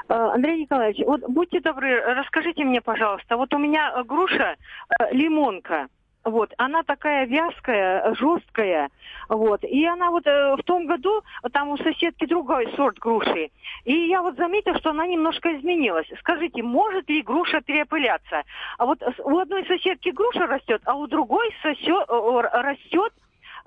Андрей 0.07 0.61
Николаевич, 0.61 1.03
вот 1.05 1.21
будьте 1.27 1.59
добры, 1.59 1.99
расскажите 1.99 2.63
мне, 2.63 2.79
пожалуйста, 2.81 3.37
вот 3.37 3.53
у 3.53 3.57
меня 3.57 4.03
груша 4.03 4.55
э, 4.99 5.13
лимонка, 5.13 5.87
вот, 6.29 6.53
она 6.57 6.83
такая 6.83 7.25
вязкая, 7.25 8.13
жесткая, 8.15 8.89
вот, 9.29 9.63
и 9.63 9.85
она 9.85 10.11
вот 10.11 10.25
э, 10.27 10.55
в 10.55 10.63
том 10.63 10.85
году, 10.85 11.21
там 11.51 11.69
у 11.69 11.77
соседки 11.77 12.25
другой 12.25 12.71
сорт 12.75 12.97
груши, 12.99 13.49
и 13.85 13.93
я 14.07 14.21
вот 14.21 14.35
заметила, 14.35 14.77
что 14.77 14.91
она 14.91 15.07
немножко 15.07 15.55
изменилась. 15.55 16.07
Скажите, 16.19 16.61
может 16.63 17.09
ли 17.09 17.21
груша 17.21 17.61
переопыляться? 17.61 18.43
А 18.77 18.85
вот 18.85 19.01
у 19.23 19.37
одной 19.37 19.65
соседки 19.65 20.09
груша 20.09 20.47
растет, 20.47 20.81
а 20.85 20.95
у 20.95 21.07
другой 21.07 21.49
сосет, 21.61 22.05
растет 22.07 23.13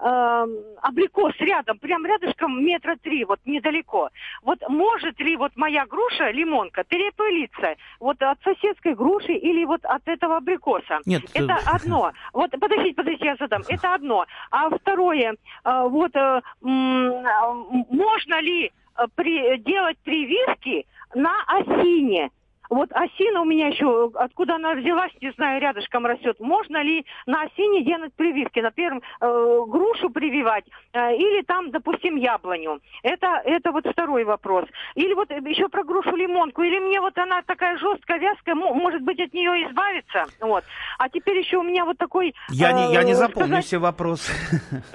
э, 0.00 0.46
абрикос 0.82 1.34
рядом, 1.38 1.78
прям 1.78 2.04
рядышком 2.06 2.64
метра 2.64 2.96
три, 2.96 3.24
вот 3.24 3.40
недалеко. 3.44 4.10
Вот 4.42 4.58
может 4.68 5.18
ли 5.20 5.36
вот 5.36 5.52
моя 5.56 5.86
груша, 5.86 6.30
лимонка, 6.30 6.84
перепылиться 6.84 7.76
вот 7.98 8.20
от 8.22 8.38
соседской 8.42 8.94
груши 8.94 9.32
или 9.32 9.64
вот 9.64 9.84
от 9.84 10.06
этого 10.08 10.38
абрикоса? 10.38 11.00
Нет. 11.06 11.22
Это 11.34 11.52
э... 11.52 11.58
одно. 11.66 12.12
Вот 12.32 12.50
подождите, 12.50 12.94
подождите, 12.94 13.26
я 13.26 13.36
задам. 13.36 13.62
Это 13.68 13.94
одно. 13.94 14.26
А 14.50 14.70
второе, 14.70 15.34
э, 15.64 15.88
вот 15.88 16.14
э, 16.16 16.40
можно 16.60 18.40
ли 18.40 18.66
э, 18.66 19.06
при, 19.14 19.58
делать 19.58 19.98
прививки 19.98 20.86
на 21.14 21.42
осине? 21.46 22.30
Вот 22.70 22.92
осина 22.92 23.42
у 23.42 23.44
меня 23.44 23.66
еще, 23.66 24.10
откуда 24.14 24.54
она 24.54 24.74
взялась, 24.74 25.10
не 25.20 25.32
знаю, 25.32 25.60
рядышком 25.60 26.06
растет. 26.06 26.38
Можно 26.38 26.82
ли 26.82 27.04
на 27.26 27.42
осине 27.42 27.84
делать 27.84 28.14
прививки? 28.14 28.60
Например, 28.60 29.02
э, 29.20 29.60
грушу 29.66 30.08
прививать 30.10 30.64
э, 30.92 31.16
или 31.16 31.42
там, 31.42 31.72
допустим, 31.72 32.14
яблоню. 32.14 32.80
Это, 33.02 33.42
это 33.44 33.72
вот 33.72 33.86
второй 33.86 34.22
вопрос. 34.22 34.66
Или 34.94 35.14
вот 35.14 35.30
еще 35.30 35.68
про 35.68 35.82
грушу 35.82 36.14
лимонку. 36.14 36.62
Или 36.62 36.78
мне 36.78 37.00
вот 37.00 37.18
она 37.18 37.42
такая 37.42 37.76
жесткая, 37.76 38.18
вязкая, 38.20 38.54
может 38.54 39.02
быть, 39.02 39.18
от 39.18 39.34
нее 39.34 39.68
избавиться. 39.68 40.26
Вот. 40.40 40.62
А 40.98 41.08
теперь 41.08 41.38
еще 41.38 41.56
у 41.56 41.64
меня 41.64 41.84
вот 41.84 41.98
такой... 41.98 42.34
Я, 42.50 42.70
э, 42.70 42.74
не, 42.74 42.94
я 42.94 43.02
не 43.02 43.14
запомню 43.14 43.48
сказать... 43.48 43.64
все 43.64 43.78
вопросы. 43.78 44.32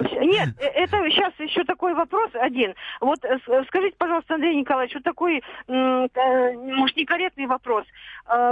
Нет, 0.00 0.48
э, 0.60 0.64
это 0.64 0.96
сейчас 1.10 1.34
еще 1.38 1.62
такой 1.64 1.92
вопрос 1.92 2.30
один. 2.32 2.74
Вот 3.02 3.22
э, 3.22 3.38
скажите, 3.68 3.96
пожалуйста, 3.98 4.36
Андрей 4.36 4.56
Николаевич, 4.56 4.94
вот 4.94 5.04
такой, 5.04 5.42
может, 5.68 6.96
некорректный 6.96 7.46
вопрос. 7.46 7.65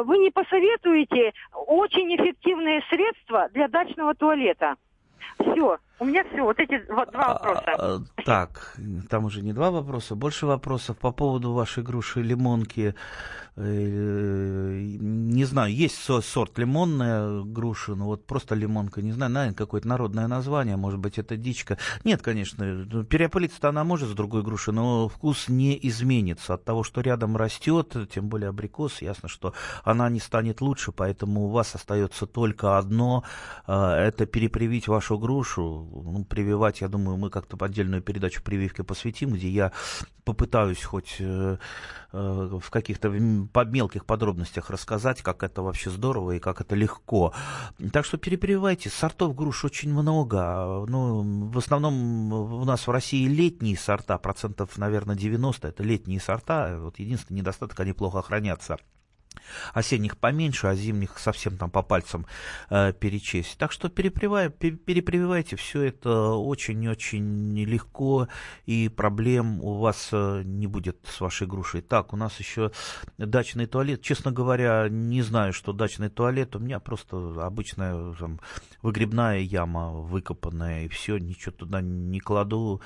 Вы 0.04 0.18
не 0.18 0.30
посоветуете 0.30 1.33
очень 1.66 2.14
эффективные 2.16 2.83
средства 2.90 3.49
для 3.52 3.68
дачного 3.68 4.14
туалета? 4.14 4.76
Все. 5.38 5.78
У 6.00 6.04
меня 6.06 6.24
все, 6.24 6.42
вот 6.42 6.58
эти 6.58 6.84
два 6.86 7.04
а, 7.12 7.34
вопроса. 7.34 7.74
А, 7.78 8.00
так, 8.24 8.76
там 9.08 9.26
уже 9.26 9.42
не 9.42 9.52
два 9.52 9.70
вопроса, 9.70 10.16
больше 10.16 10.44
вопросов 10.46 10.98
по 10.98 11.12
поводу 11.12 11.52
вашей 11.52 11.84
груши 11.84 12.20
лимонки. 12.20 12.96
Э, 13.56 14.80
не 14.80 15.44
знаю, 15.44 15.72
есть 15.72 15.96
сорт 15.96 16.58
лимонная 16.58 17.42
груша, 17.44 17.94
но 17.94 18.06
вот 18.06 18.26
просто 18.26 18.56
лимонка, 18.56 19.00
не 19.02 19.12
знаю, 19.12 19.30
наверное, 19.30 19.54
какое-то 19.54 19.86
народное 19.86 20.26
название, 20.26 20.76
может 20.76 20.98
быть, 20.98 21.18
это 21.18 21.36
дичка. 21.36 21.78
Нет, 22.02 22.20
конечно, 22.20 22.84
переопылиться-то 23.04 23.68
она 23.68 23.84
может 23.84 24.08
с 24.08 24.12
другой 24.12 24.42
груши, 24.42 24.72
но 24.72 25.08
вкус 25.08 25.48
не 25.48 25.78
изменится 25.86 26.54
от 26.54 26.64
того, 26.64 26.82
что 26.82 27.00
рядом 27.00 27.36
растет, 27.36 27.96
тем 28.12 28.28
более 28.28 28.48
абрикос, 28.48 29.02
ясно, 29.02 29.28
что 29.28 29.54
она 29.84 30.10
не 30.10 30.18
станет 30.18 30.60
лучше, 30.60 30.90
поэтому 30.90 31.42
у 31.42 31.48
вас 31.50 31.76
остается 31.76 32.26
только 32.26 32.78
одно, 32.78 33.22
а, 33.68 33.96
это 33.96 34.26
перепривить 34.26 34.88
вашу 34.88 35.16
грушу 35.16 35.83
ну, 35.92 36.24
прививать, 36.24 36.80
я 36.80 36.88
думаю, 36.88 37.16
мы 37.16 37.30
как-то 37.30 37.62
отдельную 37.64 38.02
передачу 38.02 38.42
прививки 38.42 38.82
посвятим, 38.82 39.30
где 39.30 39.48
я 39.48 39.72
попытаюсь 40.24 40.82
хоть 40.82 41.16
э, 41.18 41.58
э, 42.12 42.58
в 42.60 42.70
каких-то 42.70 43.10
по 43.52 43.64
мелких 43.64 44.06
подробностях 44.06 44.70
рассказать, 44.70 45.22
как 45.22 45.42
это 45.42 45.62
вообще 45.62 45.90
здорово 45.90 46.32
и 46.32 46.38
как 46.38 46.60
это 46.60 46.74
легко. 46.74 47.34
Так 47.92 48.04
что 48.04 48.18
перепрививайте. 48.18 48.90
Сортов 48.90 49.34
груш 49.34 49.64
очень 49.64 49.92
много. 49.92 50.84
Ну, 50.88 51.50
в 51.50 51.58
основном 51.58 52.32
у 52.32 52.64
нас 52.64 52.86
в 52.86 52.90
России 52.90 53.26
летние 53.26 53.76
сорта, 53.76 54.18
процентов, 54.18 54.76
наверное, 54.78 55.16
90 55.16 55.68
это 55.68 55.82
летние 55.82 56.20
сорта. 56.20 56.78
Вот 56.78 56.98
единственный 56.98 57.38
недостаток, 57.38 57.78
они 57.80 57.92
плохо 57.92 58.22
хранятся 58.22 58.78
осенних 59.72 60.16
поменьше, 60.16 60.66
а 60.66 60.74
зимних 60.74 61.18
совсем 61.18 61.56
там 61.56 61.70
по 61.70 61.82
пальцам 61.82 62.26
э, 62.70 62.92
перечесть. 62.92 63.58
Так 63.58 63.72
что 63.72 63.88
перепрививайте, 63.88 65.56
все 65.56 65.82
это 65.82 66.32
очень-очень 66.32 67.64
легко, 67.64 68.28
и 68.66 68.88
проблем 68.88 69.62
у 69.62 69.74
вас 69.78 70.08
э, 70.12 70.42
не 70.44 70.66
будет 70.66 70.98
с 71.04 71.20
вашей 71.20 71.46
грушей. 71.46 71.82
Так, 71.82 72.12
у 72.12 72.16
нас 72.16 72.38
еще 72.38 72.72
дачный 73.18 73.66
туалет. 73.66 74.02
Честно 74.02 74.32
говоря, 74.32 74.88
не 74.88 75.22
знаю, 75.22 75.52
что 75.52 75.72
дачный 75.72 76.08
туалет. 76.08 76.56
У 76.56 76.58
меня 76.58 76.80
просто 76.80 77.16
обычная 77.44 78.14
там, 78.14 78.40
выгребная 78.82 79.38
яма 79.38 79.90
выкопанная, 79.90 80.84
и 80.84 80.88
все, 80.88 81.18
ничего 81.18 81.52
туда 81.52 81.80
не 81.80 82.20
кладу 82.20 82.80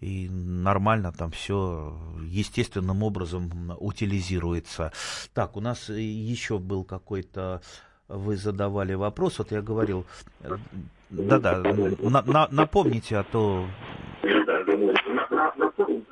и 0.00 0.28
нормально 0.30 1.12
там 1.12 1.30
все 1.30 1.96
естественным 2.24 3.02
образом 3.02 3.74
утилизируется. 3.78 4.92
Так, 5.34 5.56
у 5.56 5.60
нас 5.60 5.88
еще 5.88 6.58
был 6.58 6.84
какой-то 6.84 7.62
вы 8.10 8.36
задавали 8.36 8.94
вопрос, 8.94 9.38
вот 9.38 9.52
я 9.52 9.62
говорил, 9.62 10.04
да-да, 11.10 11.58
на, 11.58 12.22
на, 12.22 12.48
напомните, 12.50 13.18
а 13.18 13.22
то... 13.24 13.66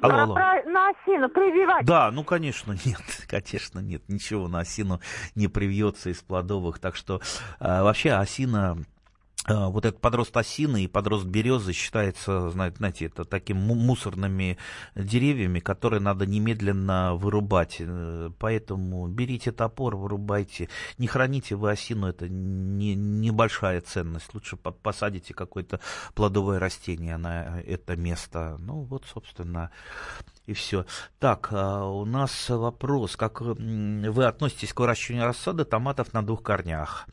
Алло, 0.00 0.14
алло. 0.14 0.36
А 0.36 0.62
на 0.68 0.90
осину 0.90 1.28
прививать? 1.28 1.84
Да, 1.84 2.12
ну, 2.12 2.22
конечно, 2.22 2.72
нет, 2.84 3.00
конечно, 3.26 3.80
нет, 3.80 4.02
ничего 4.08 4.46
на 4.46 4.60
осину 4.60 5.00
не 5.34 5.48
привьется 5.48 6.10
из 6.10 6.22
плодовых, 6.22 6.78
так 6.78 6.94
что 6.94 7.20
э, 7.58 7.82
вообще 7.82 8.12
осина 8.12 8.78
вот 9.48 9.84
этот 9.84 10.00
подрост 10.00 10.36
осины 10.36 10.84
и 10.84 10.88
подрост 10.88 11.26
березы 11.26 11.72
считается, 11.72 12.50
знаете, 12.50 13.06
это 13.06 13.24
такими 13.24 13.58
мусорными 13.58 14.58
деревьями, 14.94 15.60
которые 15.60 16.00
надо 16.00 16.26
немедленно 16.26 17.14
вырубать. 17.14 17.76
Э, 17.80 18.30
поэтому 18.38 19.06
берите 19.08 19.52
топор, 19.52 19.96
вырубайте. 19.96 20.68
Не 20.98 21.06
храните 21.06 21.54
вы 21.54 21.70
осину, 21.70 22.08
это 22.08 22.28
не, 22.28 22.94
небольшая 22.94 23.80
ценность. 23.80 24.32
Лучше 24.34 24.56
посадите 24.56 25.34
какое-то 25.34 25.80
плодовое 26.14 26.58
растение 26.58 27.16
на 27.16 27.60
это 27.60 27.96
место. 27.96 28.56
Ну 28.58 28.82
вот, 28.82 29.04
собственно, 29.12 29.70
и 30.46 30.52
все. 30.52 30.86
Так, 31.18 31.48
а 31.52 31.84
у 31.84 32.04
нас 32.04 32.48
вопрос. 32.48 33.16
Как 33.16 33.40
вы 33.40 34.24
относитесь 34.24 34.72
к 34.72 34.80
выращиванию 34.80 35.26
рассады 35.26 35.64
томатов 35.64 36.12
на 36.12 36.22
двух 36.24 36.42
корнях? 36.42 37.06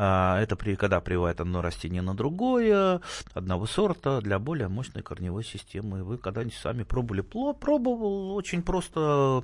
А, 0.00 0.40
это 0.40 0.54
при, 0.54 0.76
когда 0.76 1.00
прививает 1.00 1.40
одно 1.40 1.60
растение 1.60 2.02
на 2.02 2.14
другое, 2.14 3.00
одного 3.34 3.66
сорта, 3.66 4.20
для 4.20 4.38
более 4.38 4.68
мощной 4.68 5.02
корневой 5.02 5.42
системы. 5.42 6.04
Вы 6.04 6.18
когда-нибудь 6.18 6.54
сами 6.54 6.84
пробовали? 6.84 7.22
Пробовал, 7.22 8.36
очень 8.36 8.62
просто 8.62 9.42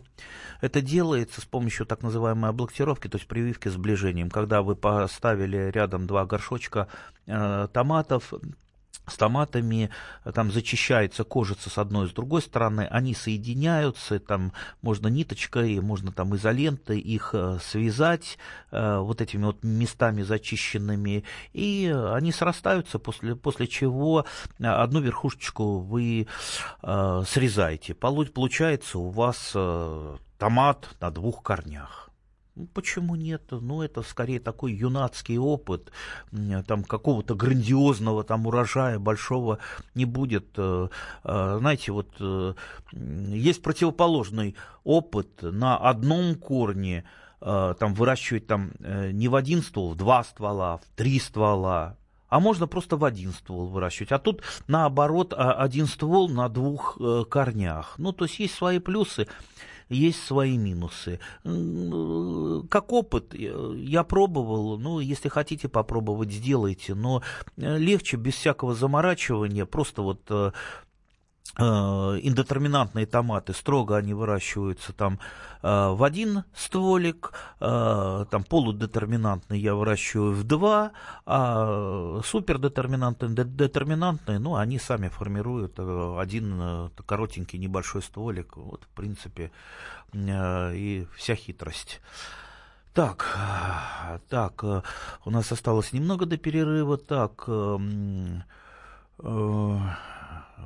это 0.61 0.81
делается 0.81 1.41
с 1.41 1.45
помощью 1.45 1.87
так 1.87 2.03
называемой 2.03 2.51
облактировки, 2.51 3.09
то 3.09 3.17
есть 3.17 3.27
прививки 3.27 3.67
сближением. 3.67 4.31
Когда 4.31 4.63
вы 4.63 4.77
поставили 4.77 5.73
рядом 5.75 6.07
два 6.07 6.25
горшочка 6.25 6.87
э, 7.27 7.67
томатов, 7.73 8.33
с 9.07 9.17
томатами, 9.17 9.91
там 10.35 10.51
зачищается 10.51 11.25
кожица 11.25 11.71
с 11.71 11.79
одной 11.79 12.07
и 12.07 12.11
с 12.11 12.13
другой 12.13 12.43
стороны, 12.43 12.87
они 12.91 13.15
соединяются, 13.15 14.19
там 14.19 14.53
можно 14.83 15.09
ниточкой, 15.09 15.81
можно 15.81 16.13
там 16.13 16.35
изолентой 16.37 16.99
их 17.01 17.31
э, 17.35 17.59
связать 17.63 18.39
э, 18.71 18.99
вот 18.99 19.21
этими 19.21 19.45
вот 19.45 19.63
местами 19.63 20.23
зачищенными, 20.23 21.25
и 21.53 21.95
они 22.13 22.33
срастаются, 22.33 22.99
после, 22.99 23.37
после 23.37 23.67
чего 23.67 24.25
одну 24.59 25.01
верхушечку 25.01 25.79
вы 25.79 26.27
э, 26.83 27.23
срезаете. 27.27 27.95
Получается 27.95 28.99
у 28.99 29.11
вас 29.11 29.53
томат 30.39 30.89
на 31.01 31.11
двух 31.11 31.43
корнях. 31.43 32.11
Ну, 32.57 32.69
почему 32.73 33.17
нет? 33.17 33.43
Ну, 33.51 33.83
это 33.83 34.03
скорее 34.03 34.39
такой 34.39 34.73
юнацкий 34.73 35.39
опыт, 35.39 35.91
там 36.67 36.85
какого-то 36.85 37.35
грандиозного 37.35 38.23
там 38.23 38.47
урожая 38.47 39.01
большого 39.01 39.59
не 39.97 40.05
будет. 40.05 40.47
Э, 40.57 40.89
э, 41.25 41.57
знаете, 41.59 41.91
вот 41.91 42.15
э, 42.21 42.55
есть 42.93 43.61
противоположный 43.61 44.55
опыт 44.85 45.43
на 45.43 45.77
одном 45.77 46.37
корне, 46.37 47.05
там 47.41 47.93
выращивать 47.93 48.47
там 48.47 48.73
не 48.81 49.29
в 49.29 49.35
один 49.35 49.63
ствол, 49.63 49.93
в 49.93 49.97
два 49.97 50.25
ствола, 50.25 50.79
в 50.79 50.85
три 50.97 51.21
ствола, 51.21 51.99
а 52.29 52.41
можно 52.41 52.67
просто 52.67 52.97
в 52.97 53.05
один 53.05 53.33
ствол 53.33 53.67
выращивать. 53.67 54.13
А 54.13 54.19
тут, 54.19 54.43
наоборот, 54.67 55.35
один 55.37 55.87
ствол 55.87 56.31
на 56.31 56.49
двух 56.49 56.97
корнях. 57.29 57.97
Ну, 57.99 58.13
то 58.13 58.25
есть 58.25 58.39
есть 58.39 58.55
свои 58.55 58.79
плюсы 58.79 59.27
есть 59.95 60.23
свои 60.25 60.57
минусы. 60.59 61.21
Как 61.43 62.93
опыт, 62.93 63.35
э, 63.35 63.75
я 63.77 64.05
пробовал, 64.05 64.79
ну, 64.79 65.01
если 65.01 65.29
хотите 65.29 65.69
попробовать, 65.69 66.33
сделайте, 66.33 66.95
но 66.95 67.23
э, 67.57 67.79
легче 67.79 68.17
без 68.17 68.35
всякого 68.35 68.75
заморачивания, 68.75 69.67
просто 69.67 70.03
вот 70.03 70.21
э, 70.31 70.35
Э, 70.35 70.51
индетерминантные 71.57 73.07
томаты, 73.07 73.53
строго 73.53 73.97
они 73.97 74.13
выращиваются 74.13 74.93
там 74.93 75.21
э, 75.63 75.89
в 75.91 76.03
один 76.03 76.43
стволик, 76.55 77.33
э, 77.61 78.25
там 78.29 78.43
полудетерминантные 78.45 79.61
я 79.61 79.75
выращиваю 79.77 80.33
в 80.33 80.43
два, 80.43 80.91
а 81.27 82.21
супердетерминантные, 82.25 83.45
детерминантные, 83.45 84.41
ну, 84.41 84.57
они 84.57 84.81
сами 84.81 85.09
формируют 85.09 85.79
один 85.79 86.91
коротенький 87.07 87.59
небольшой 87.61 88.03
стволик, 88.03 88.57
вот, 88.57 88.83
в 88.83 88.89
принципе, 88.89 89.53
и 90.13 91.07
вся 91.15 91.35
хитрость. 91.37 92.01
Так, 92.95 93.39
так, 94.29 94.65
у 95.25 95.31
нас 95.31 95.53
осталось 95.53 95.93
немного 95.93 96.27
до 96.27 96.37
перерыва, 96.37 96.97
так, 96.97 97.49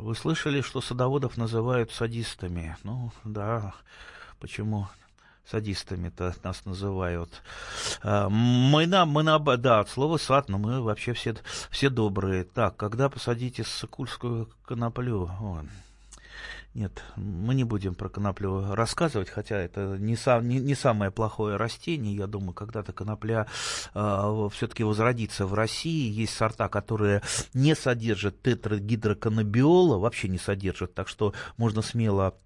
вы 0.01 0.15
слышали, 0.15 0.61
что 0.61 0.81
садоводов 0.81 1.37
называют 1.37 1.93
садистами? 1.93 2.77
Ну, 2.85 3.13
да, 3.25 3.75
почему 4.41 4.89
садистами-то 5.51 6.35
нас 6.43 6.65
называют. 6.65 7.43
А, 8.03 8.29
мы 8.29 8.87
на, 8.87 9.07
мы 9.07 9.23
на, 9.23 9.39
да, 9.39 9.81
от 9.81 9.89
слова 9.89 10.19
сад, 10.19 10.49
но 10.49 10.59
мы 10.59 10.83
вообще 10.83 11.13
все, 11.13 11.37
все 11.71 11.89
добрые. 11.89 12.45
Так, 12.45 12.77
когда 12.77 13.09
посадите 13.09 13.65
сокульскую 13.65 14.49
коноплю? 14.65 15.31
О, 15.41 15.63
Нет, 16.79 17.03
мы 17.17 17.57
не 17.57 17.65
будем 17.65 17.97
про 17.97 18.09
коноплю 18.09 18.73
рассказывать, 18.73 19.29
хотя 19.29 19.57
это 19.57 19.97
не, 19.99 20.15
сам, 20.15 20.47
не, 20.47 20.61
не 20.61 20.77
самое 20.77 21.11
плохое 21.11 21.57
растение. 21.57 22.15
Я 22.15 22.29
думаю, 22.29 22.55
когда-то 22.55 22.93
конопля 22.93 23.49
э, 23.95 24.49
все-таки 24.53 24.85
возродится 24.85 25.45
в 25.45 25.55
России. 25.55 26.09
Есть 26.09 26.35
сорта, 26.35 26.69
которые 26.69 27.23
не 27.53 27.75
содержат 27.75 28.41
тетрагидроканабиола, 28.43 29.99
вообще 29.99 30.29
не 30.29 30.39
содержат, 30.39 30.95
так 30.95 31.09
что 31.09 31.35
можно 31.57 31.83
смело 31.83 32.37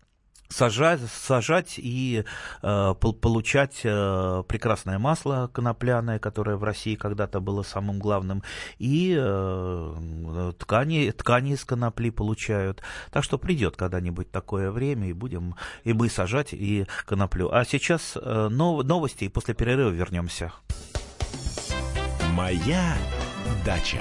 сажать, 0.49 1.01
сажать 1.11 1.75
и 1.77 2.25
э, 2.63 2.95
получать 2.95 3.81
э, 3.85 4.43
прекрасное 4.47 4.99
масло 4.99 5.51
конопляное, 5.53 6.19
которое 6.19 6.57
в 6.57 6.65
России 6.65 6.95
когда-то 6.95 7.41
было 7.41 7.63
самым 7.63 7.99
главным, 7.99 8.43
и 8.79 9.17
э, 9.19 10.53
ткани, 10.59 11.11
ткани 11.11 11.53
из 11.53 11.65
конопли 11.65 12.11
получают. 12.11 12.83
Так 13.11 13.25
что 13.25 13.39
придет 13.39 13.77
когда-нибудь 13.77 14.31
такое 14.31 14.71
время, 14.71 15.09
и 15.09 15.13
будем 15.13 15.57
и 15.85 15.93
мы 15.93 16.09
сажать 16.09 16.53
и 16.53 16.87
коноплю. 17.07 17.51
А 17.53 17.65
сейчас 17.65 18.17
э, 18.17 18.49
нов, 18.49 18.85
новости, 18.85 19.25
и 19.25 19.29
после 19.29 19.55
перерыва 19.55 19.91
вернемся. 19.91 20.53
Моя 22.35 22.97
дача 23.65 24.01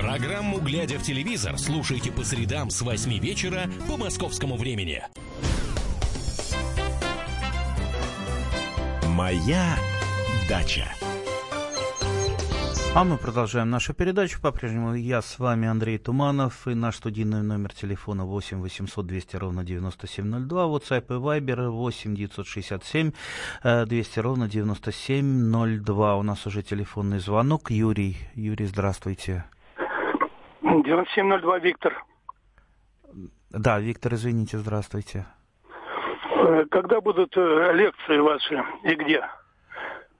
Программу 0.00 0.60
«Глядя 0.60 0.98
в 0.98 1.02
телевизор» 1.02 1.58
слушайте 1.58 2.10
по 2.10 2.24
средам 2.24 2.70
с 2.70 2.80
8 2.80 3.18
вечера 3.18 3.64
по 3.86 3.98
московскому 3.98 4.56
времени. 4.56 5.02
Моя 9.08 9.76
дача. 10.48 10.86
А 12.94 13.04
мы 13.04 13.18
продолжаем 13.18 13.68
нашу 13.68 13.92
передачу. 13.92 14.40
По-прежнему 14.40 14.94
я 14.94 15.20
с 15.20 15.38
вами 15.38 15.68
Андрей 15.68 15.98
Туманов 15.98 16.66
и 16.66 16.74
наш 16.74 16.96
студийный 16.96 17.42
номер 17.42 17.74
телефона 17.74 18.24
8 18.24 18.62
800 18.62 19.06
200 19.06 19.36
ровно 19.36 19.64
9702, 19.64 20.64
WhatsApp 20.64 21.04
и 21.08 21.20
Viber 21.20 21.68
8 21.68 22.16
967 22.16 23.12
200 23.62 24.18
ровно 24.18 24.48
9702. 24.48 26.16
У 26.16 26.22
нас 26.22 26.46
уже 26.46 26.62
телефонный 26.62 27.18
звонок. 27.18 27.70
Юрий. 27.70 28.16
Юрий, 28.34 28.66
здравствуйте. 28.66 29.44
9702 30.70 31.58
Виктор. 31.58 32.04
Да, 33.50 33.80
Виктор, 33.80 34.14
извините, 34.14 34.58
здравствуйте. 34.58 35.26
Э, 36.36 36.64
когда 36.70 37.00
будут 37.00 37.36
э, 37.36 37.72
лекции 37.74 38.18
ваши 38.18 38.62
и 38.84 38.94
где? 38.94 39.26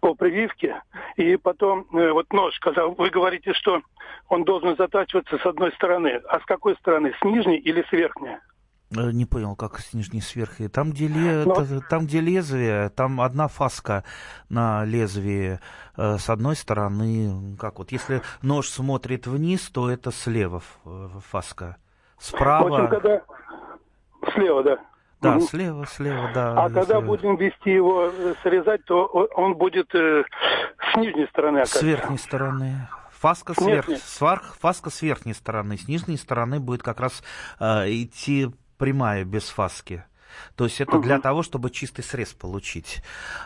По 0.00 0.14
прививке. 0.14 0.82
И 1.16 1.36
потом, 1.36 1.86
э, 1.92 2.10
вот 2.10 2.32
нож, 2.32 2.58
когда 2.58 2.86
вы 2.88 3.10
говорите, 3.10 3.52
что 3.54 3.82
он 4.28 4.44
должен 4.44 4.76
затачиваться 4.76 5.38
с 5.38 5.46
одной 5.46 5.72
стороны. 5.72 6.20
А 6.28 6.40
с 6.40 6.44
какой 6.44 6.74
стороны? 6.76 7.14
С 7.20 7.24
нижней 7.24 7.58
или 7.58 7.82
с 7.88 7.92
верхней? 7.92 8.38
Не 8.90 9.24
понял, 9.24 9.54
как 9.54 9.78
с 9.78 9.94
нижней 9.94 10.20
сверху. 10.20 10.68
Там 10.68 10.90
где, 10.90 11.06
ле... 11.06 11.44
Но... 11.44 11.80
там, 11.88 12.06
где 12.06 12.20
лезвие, 12.20 12.88
там 12.88 13.20
одна 13.20 13.46
фаска 13.46 14.02
на 14.48 14.84
лезвии 14.84 15.60
э, 15.96 16.18
с 16.18 16.28
одной 16.28 16.56
стороны. 16.56 17.56
Как 17.56 17.78
вот, 17.78 17.92
если 17.92 18.22
нож 18.42 18.68
смотрит 18.68 19.28
вниз, 19.28 19.70
то 19.70 19.88
это 19.88 20.10
слева 20.10 20.60
фаска. 21.30 21.76
Справа... 22.18 22.68
В 22.68 22.74
общем, 22.74 22.88
когда... 22.88 23.22
Слева, 24.34 24.62
да. 24.64 24.78
Да, 25.20 25.36
угу. 25.36 25.46
слева, 25.46 25.86
слева, 25.86 26.30
да. 26.34 26.64
А 26.64 26.70
когда 26.70 27.00
будем 27.00 27.36
вести 27.36 27.70
его 27.70 28.06
э, 28.06 28.34
срезать, 28.42 28.84
то 28.86 29.04
он 29.34 29.54
будет 29.54 29.94
э, 29.94 30.24
с 30.92 30.96
нижней 30.96 31.26
стороны. 31.28 31.64
С 31.66 31.82
верхней 31.82 32.18
стороны. 32.18 32.88
Фаска 33.20 33.52
с, 33.52 33.60
верх... 33.60 33.84
фаска 34.58 34.88
с 34.88 35.02
верхней 35.02 35.34
стороны, 35.34 35.76
с 35.76 35.86
нижней 35.86 36.16
стороны 36.16 36.58
будет 36.58 36.82
как 36.82 37.00
раз 37.00 37.22
э, 37.58 37.90
идти 37.90 38.48
прямая 38.80 39.26
без 39.26 39.44
фаски. 39.44 40.04
То 40.56 40.64
есть 40.64 40.80
это 40.80 40.98
для 41.00 41.20
того, 41.20 41.42
чтобы 41.42 41.70
чистый 41.70 42.02
срез 42.02 42.32
получить. 42.32 43.02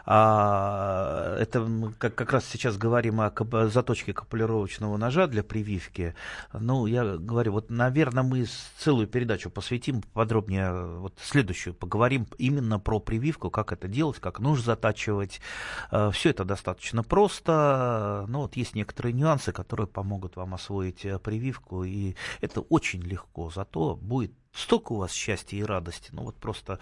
А, 0.06 1.36
это 1.38 1.68
как, 1.98 2.14
как 2.14 2.32
раз 2.32 2.44
сейчас 2.44 2.76
говорим 2.76 3.20
о 3.20 3.32
заточке 3.68 4.12
капулировочного 4.12 4.96
ножа 4.96 5.26
для 5.26 5.42
прививки. 5.42 6.14
Ну, 6.52 6.86
я 6.86 7.16
говорю, 7.16 7.52
вот, 7.52 7.70
наверное, 7.70 8.22
мы 8.22 8.46
целую 8.78 9.08
передачу 9.08 9.50
посвятим 9.50 10.02
подробнее, 10.12 10.98
вот 10.98 11.18
следующую 11.20 11.74
поговорим 11.74 12.28
именно 12.38 12.78
про 12.78 13.00
прививку, 13.00 13.50
как 13.50 13.72
это 13.72 13.88
делать, 13.88 14.18
как 14.20 14.38
нож 14.38 14.60
затачивать. 14.60 15.40
А, 15.90 16.10
Все 16.12 16.30
это 16.30 16.44
достаточно 16.44 17.02
просто, 17.02 18.24
но 18.28 18.42
вот 18.42 18.56
есть 18.56 18.74
некоторые 18.76 19.14
нюансы, 19.14 19.52
которые 19.52 19.88
помогут 19.88 20.36
вам 20.36 20.54
освоить 20.54 21.04
э, 21.04 21.18
прививку, 21.18 21.82
и 21.82 22.14
это 22.40 22.60
очень 22.60 23.02
легко, 23.02 23.50
зато 23.50 23.96
будет 23.96 24.32
Столько 24.54 24.92
у 24.92 24.96
вас 24.96 25.12
счастья 25.12 25.56
и 25.56 25.64
радости, 25.64 26.10
ну 26.12 26.22
вот 26.22 26.36
просто 26.36 26.78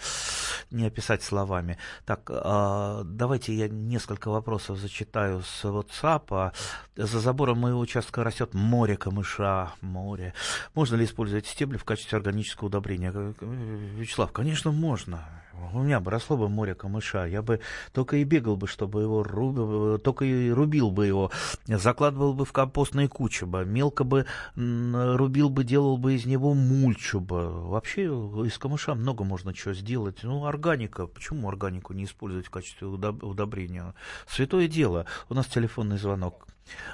не 0.70 0.86
описать 0.86 1.22
словами. 1.22 1.78
Так, 2.04 2.30
а, 2.30 3.02
давайте 3.04 3.54
я 3.54 3.68
несколько 3.68 4.30
вопросов 4.30 4.78
зачитаю 4.78 5.42
с 5.42 5.64
WhatsApp. 5.64 6.52
За 6.96 7.20
забором 7.20 7.58
моего 7.58 7.80
участка 7.80 8.22
растет 8.24 8.52
море 8.52 8.96
камыша, 8.96 9.72
море. 9.80 10.34
Можно 10.74 10.96
ли 10.96 11.06
использовать 11.06 11.46
стебли 11.46 11.78
в 11.78 11.84
качестве 11.84 12.18
органического 12.18 12.66
удобрения? 12.66 13.10
Вячеслав, 13.40 14.32
конечно, 14.32 14.70
можно 14.70 15.41
у 15.72 15.82
меня 15.82 16.00
бы 16.00 16.10
росло 16.10 16.36
бы 16.36 16.48
море 16.48 16.74
камыша, 16.74 17.26
я 17.26 17.42
бы 17.42 17.60
только 17.92 18.16
и 18.16 18.24
бегал 18.24 18.56
бы, 18.56 18.66
чтобы 18.66 19.02
его 19.02 19.22
рубил, 19.22 19.98
только 19.98 20.24
и 20.24 20.50
рубил 20.50 20.90
бы 20.90 21.06
его, 21.06 21.30
закладывал 21.66 22.34
бы 22.34 22.44
в 22.44 22.52
компостные 22.52 23.08
кучи 23.08 23.44
бы, 23.44 23.64
мелко 23.64 24.04
бы 24.04 24.26
рубил 24.54 25.50
бы, 25.50 25.64
делал 25.64 25.96
бы 25.96 26.14
из 26.14 26.26
него 26.26 26.54
мульчу 26.54 27.20
бы. 27.20 27.68
Вообще 27.68 28.04
из 28.04 28.58
камыша 28.58 28.94
много 28.94 29.24
можно 29.24 29.54
чего 29.54 29.74
сделать. 29.74 30.20
Ну, 30.22 30.46
органика, 30.46 31.06
почему 31.06 31.48
органику 31.48 31.92
не 31.92 32.04
использовать 32.04 32.46
в 32.46 32.50
качестве 32.50 32.86
удобрения? 32.86 33.94
Святое 34.26 34.68
дело. 34.68 35.06
У 35.28 35.34
нас 35.34 35.46
телефонный 35.46 35.98
звонок. 35.98 36.46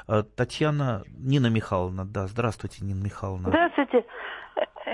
А, 0.06 0.22
Татьяна, 0.22 1.02
Нина 1.08 1.48
Михайловна, 1.48 2.04
да, 2.06 2.26
здравствуйте, 2.26 2.84
Нина 2.84 3.02
Михайловна. 3.02 3.48
Здравствуйте. 3.48 4.06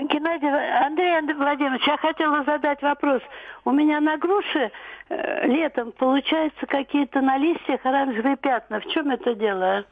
Геннадий, 0.03 0.49
Андрей 0.49 1.33
Владимирович, 1.33 1.87
я 1.87 1.97
хотела 1.97 2.43
задать 2.43 2.81
вопрос. 2.81 3.21
У 3.63 3.71
меня 3.71 3.99
на 3.99 4.17
груше 4.17 4.71
э, 5.09 5.47
летом 5.47 5.91
получаются 5.91 6.65
какие-то 6.65 7.21
на 7.21 7.37
листьях 7.37 7.85
оранжевые 7.85 8.37
пятна. 8.37 8.79
В 8.79 8.87
чем 8.87 9.09
это 9.11 9.35
дело? 9.35 9.85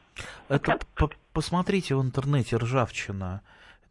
Это 0.48 0.78
посмотрите 1.32 1.94
в 1.94 2.02
интернете 2.02 2.56
ржавчина 2.56 3.42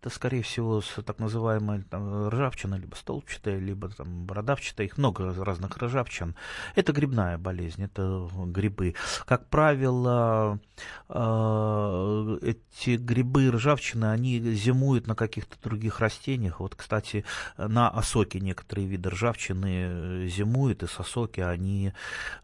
это, 0.04 0.14
скорее 0.14 0.44
всего, 0.44 0.82
с 0.82 1.02
так 1.02 1.20
называемой 1.20 1.84
там, 1.84 2.28
ржавчина, 2.28 2.76
либо 2.76 2.94
столбчатая, 2.94 3.58
либо 3.58 3.88
там, 3.88 4.26
бородавчатая, 4.26 4.88
их 4.88 4.98
много 4.98 5.34
разных 5.34 5.78
ржавчин. 5.78 6.36
Это 6.76 6.92
грибная 6.92 7.38
болезнь, 7.38 7.84
это 7.84 8.30
грибы. 8.48 8.96
Как 9.26 9.48
правило, 9.48 10.60
э, 11.08 12.38
эти 12.42 12.98
грибы 12.98 13.50
ржавчины, 13.50 14.12
они 14.12 14.40
зимуют 14.40 15.08
на 15.08 15.16
каких-то 15.16 15.56
других 15.64 16.02
растениях. 16.02 16.60
Вот, 16.60 16.76
кстати, 16.76 17.24
на 17.58 17.90
осоке 17.90 18.42
некоторые 18.42 18.88
виды 18.88 19.10
ржавчины 19.10 20.28
зимуют, 20.28 20.84
и 20.84 20.88
с 20.88 21.00
осоки 21.00 21.40
они, 21.40 21.94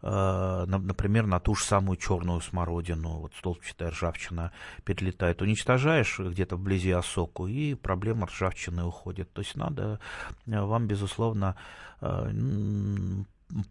э, 0.00 0.64
например, 0.66 1.26
на 1.26 1.40
ту 1.40 1.54
же 1.54 1.64
самую 1.64 1.98
черную 1.98 2.40
смородину, 2.40 3.18
вот 3.18 3.34
столбчатая 3.34 3.90
ржавчина 3.90 4.50
перелетает. 4.84 5.42
Уничтожаешь 5.42 6.18
где-то 6.18 6.56
вблизи 6.56 6.92
осоку, 6.92 7.49
и 7.50 7.74
проблема 7.74 8.26
ржавчины 8.26 8.84
уходит. 8.84 9.32
То 9.32 9.42
есть 9.42 9.56
надо 9.56 10.00
э, 10.46 10.60
вам, 10.60 10.86
безусловно, 10.86 11.56
э, 12.00 12.30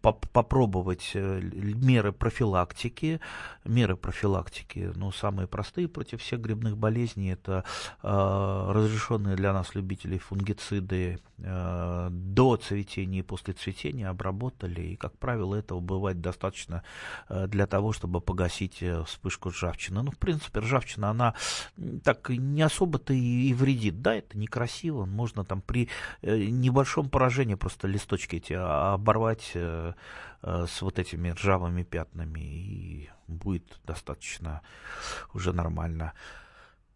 попробовать 0.02 1.10
э, 1.14 1.40
меры 1.40 2.12
профилактики. 2.12 3.20
Меры 3.64 3.96
профилактики, 3.96 4.92
ну, 4.94 5.10
самые 5.12 5.46
простые 5.46 5.88
против 5.88 6.20
всех 6.20 6.40
грибных 6.40 6.76
болезней, 6.76 7.32
это 7.32 7.64
э, 8.02 8.72
разрешенные 8.72 9.36
для 9.36 9.52
нас 9.52 9.74
любителей 9.74 10.18
фунгициды 10.18 11.18
до 11.40 12.56
цветения 12.56 13.20
и 13.20 13.22
после 13.22 13.54
цветения 13.54 14.08
обработали, 14.08 14.82
и, 14.82 14.96
как 14.96 15.16
правило, 15.18 15.54
этого 15.54 15.80
бывает 15.80 16.20
достаточно 16.20 16.82
э, 17.28 17.46
для 17.46 17.66
того, 17.66 17.92
чтобы 17.92 18.20
погасить 18.20 18.82
э, 18.82 19.02
вспышку 19.04 19.50
ржавчины. 19.50 20.02
Ну, 20.02 20.10
в 20.10 20.18
принципе, 20.18 20.60
ржавчина, 20.60 21.10
она 21.10 21.34
так 22.04 22.28
не 22.30 22.62
особо-то 22.62 23.12
и, 23.12 23.52
вредит. 23.54 24.02
Да, 24.02 24.14
это 24.14 24.36
некрасиво, 24.38 25.06
можно 25.06 25.44
там 25.44 25.60
при 25.62 25.88
э, 26.22 26.36
небольшом 26.36 27.08
поражении 27.08 27.54
просто 27.54 27.88
листочки 27.88 28.36
эти 28.36 28.52
оборвать, 28.52 29.52
э, 29.54 29.94
э, 30.42 30.66
с 30.68 30.82
вот 30.82 30.98
этими 30.98 31.30
ржавыми 31.30 31.82
пятнами, 31.82 32.40
и 32.40 33.10
будет 33.28 33.80
достаточно 33.86 34.62
уже 35.34 35.52
нормально. 35.52 36.12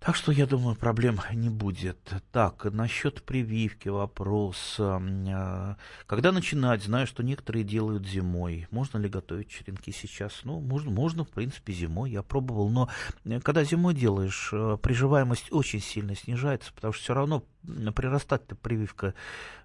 Так 0.05 0.17
что, 0.17 0.33
я 0.33 0.45
думаю, 0.45 0.77
проблем 0.77 1.19
не 1.33 1.49
будет. 1.49 1.99
Так, 2.31 2.67
насчет 2.67 3.23
прививки 3.23 3.89
вопрос. 3.89 4.77
А, 4.79 5.77
когда 6.07 6.31
начинать? 6.31 6.83
Знаю, 6.83 7.07
что 7.07 7.23
некоторые 7.23 7.65
делают 7.65 8.07
зимой. 8.07 8.67
Можно 8.71 8.99
ли 8.99 9.09
готовить 9.09 9.49
черенки 9.49 9.93
сейчас? 9.93 10.43
Ну, 10.45 10.61
можно, 10.61 10.91
можно 10.91 11.25
в 11.25 11.31
принципе, 11.31 11.73
зимой. 11.73 12.11
Я 12.11 12.23
пробовал, 12.23 12.69
но 12.69 12.91
э, 13.25 13.41
когда 13.41 13.65
зимой 13.65 13.95
делаешь, 13.95 14.51
э, 14.53 14.77
приживаемость 14.83 15.51
очень 15.51 15.81
сильно 15.81 16.15
снижается, 16.15 16.71
потому 16.75 16.93
что 16.93 17.03
все 17.03 17.15
равно 17.15 17.43
прирастать-то 17.95 18.57
прививка 18.57 19.15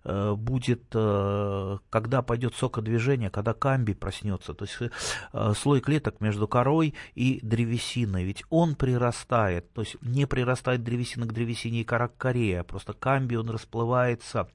э, 0.04 0.34
будет, 0.34 0.84
э, 0.94 1.78
когда 1.90 2.22
пойдет 2.22 2.56
сокодвижение, 2.56 3.30
когда 3.30 3.54
камбий 3.54 3.96
проснется, 3.96 4.54
то 4.54 4.66
есть 4.66 4.78
э, 5.34 5.54
слой 5.56 5.82
клеток 5.82 6.22
между 6.22 6.48
корой 6.48 6.94
и 7.16 7.40
древесиной, 7.42 8.24
ведь 8.24 8.44
он 8.50 8.76
прирастает, 8.76 9.72
то 9.74 9.82
есть 9.82 9.98
не 10.02 10.26
прирастает 10.26 10.84
древесина 10.84 11.26
к 11.26 11.34
древесине 11.34 11.82
и 11.82 11.86
кора 11.86 12.08
к 12.08 12.18
коре, 12.18 12.62
а 12.62 12.64
просто 12.64 12.94
камбий 12.94 13.38
он 13.38 13.50
расплывается 13.50 14.50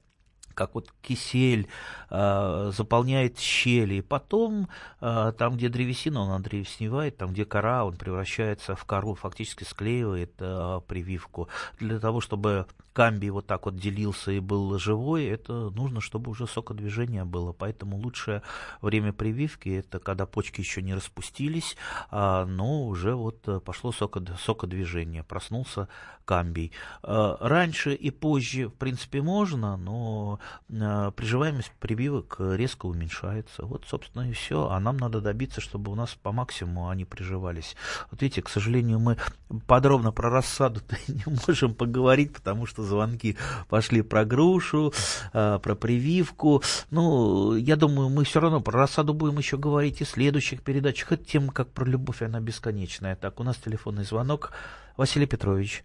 как 0.55 0.73
вот 0.73 0.91
кисель 1.01 1.67
э, 2.09 2.71
заполняет 2.75 3.37
щели, 3.37 3.95
и 3.95 4.01
потом 4.01 4.69
э, 5.01 5.33
там, 5.37 5.55
где 5.57 5.69
древесина, 5.69 6.21
он 6.21 6.41
древесневает, 6.41 7.17
там, 7.17 7.31
где 7.31 7.45
кора, 7.45 7.85
он 7.85 7.95
превращается 7.97 8.75
в 8.75 8.85
кору, 8.85 9.13
фактически 9.13 9.63
склеивает 9.63 10.33
э, 10.39 10.81
прививку. 10.87 11.49
Для 11.79 11.99
того, 11.99 12.21
чтобы 12.21 12.65
камбий 12.93 13.29
вот 13.29 13.45
так 13.45 13.65
вот 13.65 13.75
делился 13.75 14.31
и 14.31 14.39
был 14.39 14.79
живой, 14.79 15.25
это 15.25 15.69
нужно, 15.69 15.99
чтобы 15.99 16.31
уже 16.31 16.47
сокодвижение 16.47 17.25
было. 17.25 17.51
Поэтому 17.51 17.97
лучшее 17.97 18.41
время 18.81 19.11
прививки 19.11 19.67
это 19.67 19.99
когда 19.99 20.25
почки 20.25 20.61
еще 20.61 20.81
не 20.81 20.95
распустились, 20.95 21.75
а, 22.09 22.45
но 22.45 22.87
уже 22.87 23.13
вот 23.13 23.63
пошло 23.65 23.91
сокод, 23.91 24.29
сокодвижение, 24.39 25.23
проснулся 25.23 25.89
камбий. 26.23 26.71
А, 27.03 27.37
раньше 27.41 27.93
и 27.93 28.11
позже, 28.11 28.67
в 28.69 28.73
принципе, 28.73 29.21
можно, 29.21 29.75
но 29.75 30.39
приживаемость 30.67 31.71
прививок 31.79 32.37
резко 32.39 32.85
уменьшается. 32.85 33.65
Вот, 33.65 33.85
собственно, 33.87 34.29
и 34.29 34.33
все. 34.33 34.69
А 34.69 34.79
нам 34.79 34.97
надо 34.97 35.21
добиться, 35.21 35.61
чтобы 35.61 35.91
у 35.91 35.95
нас 35.95 36.15
по 36.15 36.31
максимуму 36.31 36.89
они 36.89 37.05
приживались. 37.05 37.75
Вот 38.11 38.21
видите, 38.21 38.41
к 38.41 38.49
сожалению, 38.49 38.99
мы 38.99 39.17
подробно 39.67 40.11
про 40.11 40.29
рассаду 40.29 40.81
не 41.07 41.23
можем 41.47 41.73
поговорить, 41.73 42.33
потому 42.33 42.65
что 42.65 42.83
звонки 42.83 43.37
пошли 43.69 44.01
про 44.01 44.25
грушу, 44.25 44.93
а, 45.33 45.59
про 45.59 45.75
прививку. 45.75 46.63
Ну, 46.91 47.55
я 47.55 47.75
думаю, 47.75 48.09
мы 48.09 48.23
все 48.23 48.39
равно 48.39 48.61
про 48.61 48.79
рассаду 48.79 49.13
будем 49.13 49.37
еще 49.37 49.57
говорить 49.57 50.01
и 50.01 50.03
в 50.03 50.09
следующих 50.09 50.61
передачах. 50.61 51.11
Это 51.11 51.23
тема 51.23 51.51
как 51.51 51.69
про 51.71 51.85
любовь, 51.85 52.21
она 52.21 52.39
бесконечная. 52.39 53.15
Так, 53.15 53.39
у 53.39 53.43
нас 53.43 53.57
телефонный 53.57 54.03
звонок. 54.03 54.51
Василий 54.97 55.27
Петрович. 55.27 55.83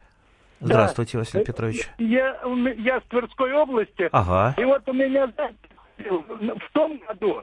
Здравствуйте, 0.61 1.13
да. 1.15 1.19
Василий 1.21 1.45
Петрович. 1.45 1.89
Я, 1.99 2.37
я 2.77 3.01
с 3.01 3.05
Тверской 3.05 3.53
области. 3.53 4.09
Ага. 4.13 4.55
И 4.59 4.65
вот 4.65 4.89
у 4.89 4.93
меня 4.93 5.27
в 5.99 6.73
том 6.73 6.99
году 6.99 7.43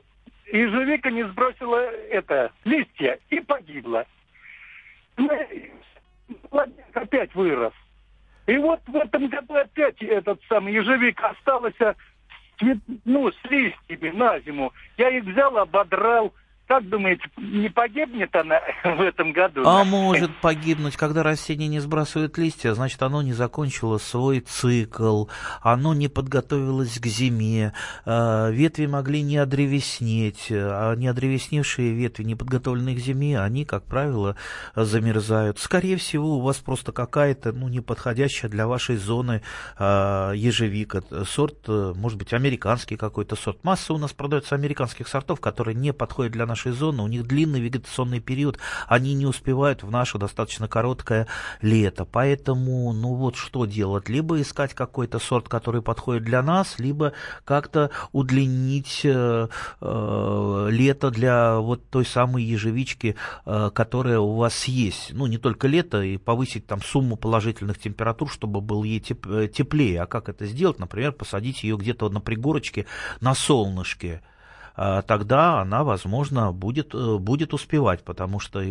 ежевика 0.52 1.10
не 1.10 1.24
сбросила 1.24 1.78
это 2.10 2.52
листья 2.64 3.20
и 3.30 3.40
погибла. 3.40 4.06
Опять 6.94 7.34
вырос. 7.36 7.74
И 8.46 8.58
вот 8.58 8.80
в 8.88 8.96
этом 8.96 9.28
году 9.28 9.56
опять 9.56 10.02
этот 10.02 10.40
самый 10.48 10.74
ежевик 10.74 11.22
остался 11.22 11.96
ну, 13.06 13.32
с 13.32 13.44
листьями 13.50 14.10
на 14.12 14.40
зиму. 14.40 14.74
Я 14.98 15.10
их 15.10 15.26
взял, 15.26 15.58
ободрал, 15.58 16.34
как 16.68 16.88
думаете, 16.90 17.24
не 17.38 17.70
погибнет 17.70 18.36
она 18.36 18.60
в 18.84 19.02
этом 19.02 19.32
году? 19.32 19.64
А 19.66 19.86
может 19.86 20.36
погибнуть, 20.42 20.98
когда 20.98 21.24
растение 21.24 21.70
не 21.70 21.80
сбрасывает 21.80 22.38
листья, 22.38 22.74
значит 22.74 23.02
оно 23.02 23.22
не 23.22 23.32
закончило 23.32 23.98
свой 23.98 24.42
цикл, 24.42 25.26
оно 25.62 25.94
не 25.94 26.10
подготовилось 26.10 27.00
к 27.00 27.06
зиме, 27.06 27.72
а, 28.06 28.50
ветви 28.50 28.86
могли 28.86 29.22
не 29.22 29.38
одревеснеть, 29.38 30.48
а 30.52 30.94
не 30.96 31.08
одревесневшие 31.08 31.94
ветви, 31.94 32.24
не 32.24 32.36
подготовленные 32.36 32.96
к 32.96 33.00
зиме, 33.00 33.40
они, 33.40 33.64
как 33.64 33.86
правило, 33.86 34.36
замерзают. 34.76 35.60
Скорее 35.60 35.96
всего, 35.96 36.38
у 36.38 36.42
вас 36.42 36.58
просто 36.58 36.92
какая-то 36.92 37.54
ну, 37.54 37.70
неподходящая 37.70 38.52
для 38.52 38.68
вашей 38.68 38.98
зоны 38.98 39.42
а, 39.78 40.34
ежевика, 40.34 41.02
сорт, 41.26 41.68
может 41.68 42.18
быть, 42.18 42.34
американский 42.34 42.98
какой-то 42.98 43.38
сорт. 43.38 43.64
Масса 43.64 43.94
у 43.94 43.98
нас 43.98 44.12
продается 44.12 44.56
американских 44.56 45.08
сортов, 45.08 45.40
которые 45.40 45.74
не 45.74 45.94
подходят 45.94 46.34
для 46.34 46.46
нашей 46.46 46.57
нашей 46.58 46.72
зоны, 46.72 47.04
у 47.04 47.08
них 47.08 47.28
длинный 47.28 47.60
вегетационный 47.60 48.20
период, 48.20 48.58
они 48.88 49.14
не 49.14 49.28
успевают 49.28 49.84
в 49.84 49.92
наше 49.92 50.18
достаточно 50.18 50.68
короткое 50.68 51.28
лето. 51.62 52.04
Поэтому, 52.06 52.92
ну 52.94 53.14
вот 53.14 53.36
что 53.36 53.66
делать? 53.66 54.10
Либо 54.10 54.42
искать 54.42 54.74
какой-то 54.74 55.20
сорт, 55.20 55.48
который 55.48 55.84
подходит 55.84 56.24
для 56.24 56.42
нас, 56.42 56.80
либо 56.80 57.14
как-то 57.46 57.92
удлинить 58.12 59.02
э, 59.04 59.48
э, 59.82 60.68
лето 60.72 61.12
для 61.12 61.60
вот 61.60 61.88
той 61.90 62.06
самой 62.06 62.44
ежевички, 62.44 63.16
э, 63.46 63.70
которая 63.74 64.20
у 64.20 64.36
вас 64.36 64.66
есть. 64.66 65.12
Ну, 65.14 65.28
не 65.28 65.38
только 65.38 65.68
лето, 65.68 66.02
и 66.02 66.18
повысить 66.18 66.66
там 66.66 66.82
сумму 66.82 67.18
положительных 67.18 67.80
температур, 67.80 68.32
чтобы 68.32 68.62
было 68.62 68.84
ей 68.84 69.04
э, 69.26 69.48
теплее. 69.54 70.02
А 70.02 70.08
как 70.08 70.28
это 70.30 70.48
сделать? 70.48 70.80
Например, 70.80 71.12
посадить 71.12 71.64
ее 71.64 71.78
где-то 71.78 72.10
на 72.10 72.20
пригорочке 72.20 72.88
на 73.22 73.36
солнышке. 73.36 74.22
А, 74.78 75.02
тогда 75.02 75.62
она, 75.62 75.84
возможно, 75.84 76.52
будет, 76.52 76.94
э, 76.94 77.18
будет 77.18 77.54
успевать, 77.56 78.04
потому 78.04 78.40
что 78.40 78.62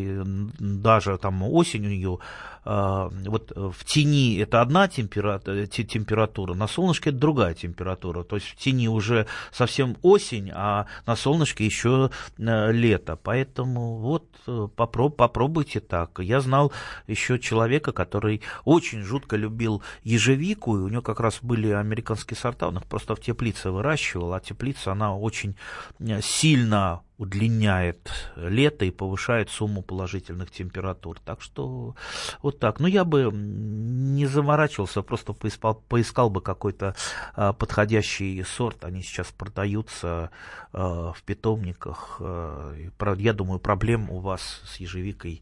даже 0.61 1.19
там 1.19 1.42
осенью 1.42 2.21
а, 2.64 3.11
вот 3.27 3.53
в 3.55 3.85
тени 3.85 4.38
это 4.38 4.61
одна 4.61 4.88
температура, 4.88 5.66
температура, 5.66 6.55
на 6.55 6.69
солнышке 6.69 7.11
это 7.11 7.19
другая 7.19 7.55
температура. 7.55 8.23
То 8.23 8.37
есть 8.37 8.49
в 8.49 8.57
тени 8.57 8.88
уже 8.88 9.27
совсем 9.53 9.97
осень, 10.03 10.51
а 10.55 10.87
на 11.07 11.16
солнышке 11.16 11.64
еще 11.64 12.11
э, 12.38 12.73
лето. 12.73 13.16
Поэтому 13.21 13.97
вот 13.99 14.25
э, 14.47 14.69
попроб, 14.77 15.16
попробуйте 15.16 15.81
так. 15.81 16.21
Я 16.21 16.40
знал 16.40 16.73
еще 17.09 17.38
человека, 17.40 17.92
который 17.92 18.42
очень 18.64 19.03
жутко 19.03 19.37
любил 19.37 19.83
ежевику, 20.05 20.77
и 20.77 20.81
у 20.81 20.88
него 20.88 21.03
как 21.03 21.19
раз 21.19 21.38
были 21.42 21.71
американские 21.71 22.37
сорта, 22.37 22.69
он 22.69 22.79
их 22.79 22.85
просто 22.87 23.16
в 23.16 23.21
теплице 23.21 23.71
выращивал, 23.71 24.35
а 24.35 24.40
теплица, 24.40 24.92
она 24.92 25.16
очень 25.16 25.57
Э, 25.96 25.96
сильно 26.23 27.03
удлиняет 27.19 28.13
лето 28.37 28.85
и 28.85 28.91
повышает 28.91 29.51
сумму 29.51 29.83
положительных 29.83 30.51
температур. 30.51 31.19
Так 31.21 31.41
что 31.41 31.95
вот 32.43 32.59
так. 32.59 32.79
Ну, 32.81 32.87
я 32.87 33.05
бы 33.05 33.31
не 33.33 34.27
заморачивался, 34.27 35.03
просто 35.03 35.33
поискал, 35.33 35.75
поискал 35.89 36.29
бы 36.29 36.43
какой-то 36.43 36.95
а, 37.35 37.53
подходящий 37.53 38.43
сорт. 38.43 38.85
Они 38.85 39.03
сейчас 39.03 39.29
продаются 39.29 40.31
а, 40.73 41.13
в 41.13 41.23
питомниках. 41.23 42.19
А, 42.21 42.75
я 43.17 43.33
думаю, 43.33 43.61
проблем 43.61 44.11
у 44.11 44.21
вас 44.21 44.61
с 44.67 44.77
ежевикой 44.77 45.41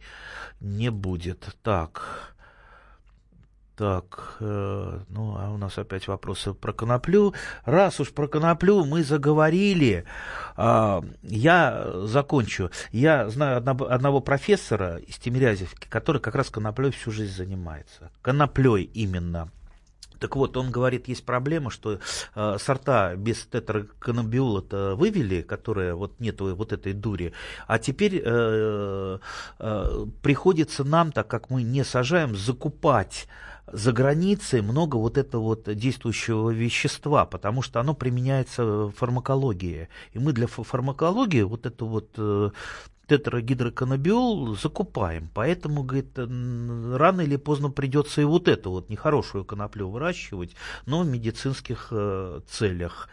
не 0.61 0.91
будет. 0.91 1.57
Так. 1.63 2.34
Так, 3.77 4.37
э, 4.39 5.01
ну, 5.09 5.37
а 5.37 5.51
у 5.51 5.57
нас 5.57 5.77
опять 5.79 6.07
вопросы 6.07 6.55
про 6.55 6.73
коноплю. 6.73 7.35
Раз 7.65 7.99
уж 7.99 8.13
про 8.13 8.29
коноплю 8.29 8.85
мы 8.85 9.03
заговорили, 9.03 10.05
э, 10.57 11.01
я 11.23 11.93
закончу. 12.05 12.71
Я 12.93 13.29
знаю 13.31 13.57
одного, 13.57 14.21
профессора 14.21 14.99
из 14.99 15.19
Тимирязевки, 15.19 15.89
который 15.89 16.21
как 16.21 16.37
раз 16.37 16.51
коноплей 16.51 16.93
всю 16.93 17.11
жизнь 17.11 17.35
занимается. 17.35 18.13
Коноплей 18.23 18.85
именно. 18.95 19.51
Так 20.21 20.37
вот, 20.37 20.57
он 20.57 20.71
говорит, 20.71 21.09
есть 21.09 21.27
проблема, 21.27 21.71
что 21.71 21.99
э, 22.35 22.57
сорта 22.61 23.17
без 23.17 23.45
тетраканабиола 23.47 24.95
вывели, 24.95 25.43
которые 25.43 25.95
вот 25.95 26.21
нету 26.21 26.55
вот 26.55 26.73
этой 26.73 26.93
дури, 26.93 27.33
а 27.67 27.81
теперь 27.81 28.23
э, 28.25 29.19
э, 29.59 30.07
приходится 30.23 30.85
нам, 30.85 31.11
так 31.11 31.27
как 31.27 31.51
мы 31.51 31.65
не 31.65 31.85
сажаем, 31.85 32.37
закупать 32.37 33.27
за 33.73 33.93
границей 33.93 34.61
много 34.61 34.97
вот 34.97 35.19
этого 35.19 35.43
вот 35.43 35.75
действующего 35.75 36.51
вещества, 36.51 37.25
потому 37.25 37.63
что 37.63 37.81
оно 37.81 37.95
применяется 37.95 38.65
в 38.65 38.93
фармакологии. 38.93 39.89
И 40.13 40.19
мы 40.19 40.33
для 40.33 40.47
фармакологии 40.47 41.43
вот 41.43 41.67
эту 41.67 41.87
вот 41.87 42.11
э, 42.17 42.51
тетрагидроканабиол 43.07 44.57
закупаем. 44.57 45.31
Поэтому, 45.35 45.83
говорит, 45.83 46.17
рано 46.17 47.21
или 47.23 47.37
поздно 47.37 47.71
придется 47.71 48.21
и 48.21 48.25
вот 48.25 48.49
эту 48.49 48.71
вот 48.71 48.91
нехорошую 48.91 49.45
коноплю 49.45 49.89
выращивать, 49.89 50.55
но 50.87 51.01
в 51.01 51.07
медицинских 51.07 51.89
э, 51.91 52.41
целях. 52.49 53.09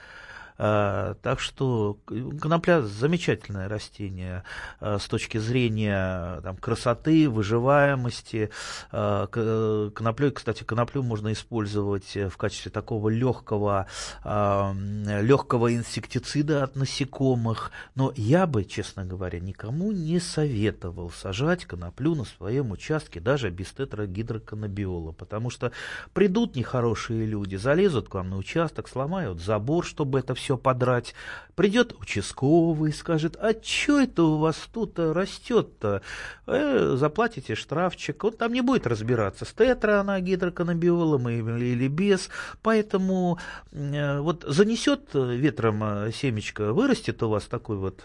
А, 0.63 1.15
так 1.23 1.39
что 1.39 1.97
конопля 2.39 2.83
замечательное 2.83 3.67
растение 3.67 4.43
а, 4.79 4.99
с 4.99 5.07
точки 5.07 5.39
зрения 5.39 6.39
там, 6.41 6.55
красоты, 6.55 7.27
выживаемости. 7.27 8.51
Коноплей, 8.91 10.29
кстати, 10.29 10.63
коноплю 10.63 11.01
можно 11.01 11.33
использовать 11.33 12.15
в 12.15 12.37
качестве 12.37 12.69
такого 12.71 13.09
легкого, 13.09 13.87
легкого 14.23 15.73
инсектицида 15.73 16.63
от 16.63 16.75
насекомых. 16.75 17.71
Но 17.95 18.13
я 18.15 18.45
бы, 18.45 18.63
честно 18.63 19.03
говоря, 19.03 19.39
никому 19.39 19.91
не 19.91 20.19
советовал 20.19 21.09
сажать 21.09 21.65
коноплю 21.65 22.13
на 22.13 22.25
своем 22.25 22.71
участке 22.71 23.19
даже 23.19 23.49
без 23.49 23.71
тетрагидроканабиола, 23.71 25.11
потому 25.13 25.49
что 25.49 25.71
придут 26.13 26.55
нехорошие 26.55 27.25
люди, 27.25 27.55
залезут 27.55 28.09
к 28.09 28.13
вам 28.13 28.29
на 28.29 28.37
участок, 28.37 28.87
сломают 28.87 29.41
забор, 29.41 29.83
чтобы 29.85 30.19
это 30.19 30.35
все 30.35 30.50
подрать. 30.57 31.13
Придет 31.55 31.93
участковый, 31.99 32.93
скажет, 32.93 33.35
а 33.39 33.53
что 33.61 33.99
это 33.99 34.23
у 34.23 34.37
вас 34.37 34.55
тут 34.71 34.97
растет-то? 34.97 36.01
Э, 36.47 36.95
заплатите 36.97 37.55
штрафчик. 37.55 38.23
Он 38.23 38.33
там 38.33 38.53
не 38.53 38.61
будет 38.61 38.87
разбираться, 38.87 39.45
с 39.45 39.53
тетра 39.53 39.99
она 39.99 40.19
гидроканабиолом 40.21 41.29
или 41.29 41.87
без. 41.87 42.29
Поэтому 42.61 43.37
э, 43.71 44.19
вот 44.19 44.43
занесет 44.47 45.09
ветром 45.13 45.83
э, 45.83 46.11
семечко, 46.11 46.73
вырастет 46.73 47.21
у 47.23 47.29
вас 47.29 47.43
такой 47.45 47.77
вот, 47.77 48.03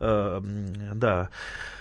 э, 0.00 0.40
да, 0.94 1.30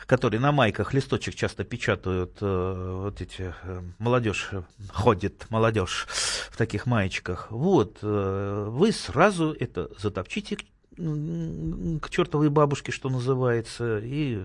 который 0.06 0.39
на 0.39 0.52
майках 0.52 0.93
листочек 0.93 1.36
часто 1.36 1.63
печатают, 1.63 2.38
э, 2.41 3.02
вот 3.04 3.21
эти, 3.21 3.54
э, 3.63 3.82
молодежь 3.99 4.52
ходит, 4.91 5.45
молодежь 5.49 6.08
в 6.52 6.58
таких 6.58 6.86
маечках. 6.86 7.47
Вот, 7.49 7.99
э, 8.02 8.67
вы 8.69 8.91
сразу 8.91 9.56
это 9.60 9.89
затопчите 9.99 10.58
к 10.95 12.10
чертовой 12.10 12.49
бабушке, 12.49 12.91
что 12.91 13.10
называется, 13.10 13.99
и 13.99 14.41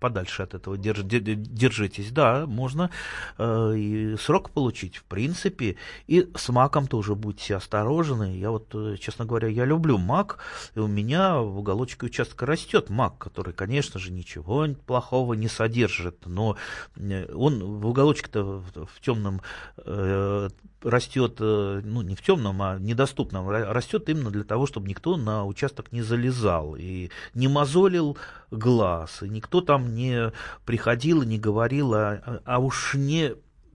подальше 0.00 0.42
от 0.42 0.54
этого 0.54 0.76
держ, 0.76 1.02
держитесь. 1.02 2.10
Да, 2.10 2.46
можно 2.46 2.90
э, 3.36 3.74
и 3.76 4.16
срок 4.16 4.50
получить, 4.50 4.96
в 4.96 5.04
принципе, 5.04 5.76
и 6.06 6.30
с 6.34 6.48
маком 6.48 6.86
тоже 6.86 7.14
будьте 7.14 7.54
осторожны. 7.54 8.38
Я 8.38 8.50
вот, 8.50 8.74
э, 8.74 8.96
честно 8.98 9.24
говоря, 9.24 9.48
я 9.48 9.64
люблю 9.64 9.98
мак, 9.98 10.38
и 10.74 10.80
у 10.80 10.86
меня 10.86 11.38
в 11.38 11.58
уголочке 11.58 12.06
участка 12.06 12.46
растет 12.46 12.90
мак, 12.90 13.18
который, 13.18 13.52
конечно 13.52 14.00
же, 14.00 14.12
ничего 14.12 14.66
плохого 14.86 15.34
не 15.34 15.48
содержит, 15.48 16.26
но 16.26 16.56
э, 16.96 17.32
он 17.32 17.62
в 17.62 17.86
уголочке-то 17.86 18.62
в 18.74 19.00
темном 19.00 19.42
э, 19.76 20.48
растет, 20.82 21.36
э, 21.40 21.80
ну, 21.84 22.02
не 22.02 22.14
в 22.14 22.22
темном, 22.22 22.62
а 22.62 22.78
недоступном, 22.78 23.48
растет 23.48 24.08
именно 24.08 24.30
для 24.30 24.44
того, 24.44 24.66
чтобы 24.66 24.88
никто 24.88 25.16
на 25.16 25.44
участок 25.68 25.92
не 25.92 26.02
залезал 26.02 26.76
и 26.76 27.10
не 27.34 27.48
мозолил 27.48 28.16
глаз, 28.50 29.22
и 29.22 29.28
никто 29.28 29.60
там 29.60 29.94
не 29.94 30.32
приходил 30.64 31.22
и 31.22 31.26
не 31.26 31.38
говорил, 31.38 31.94
а, 31.94 32.40
а 32.44 32.58
уж 32.58 32.94
не 32.94 33.34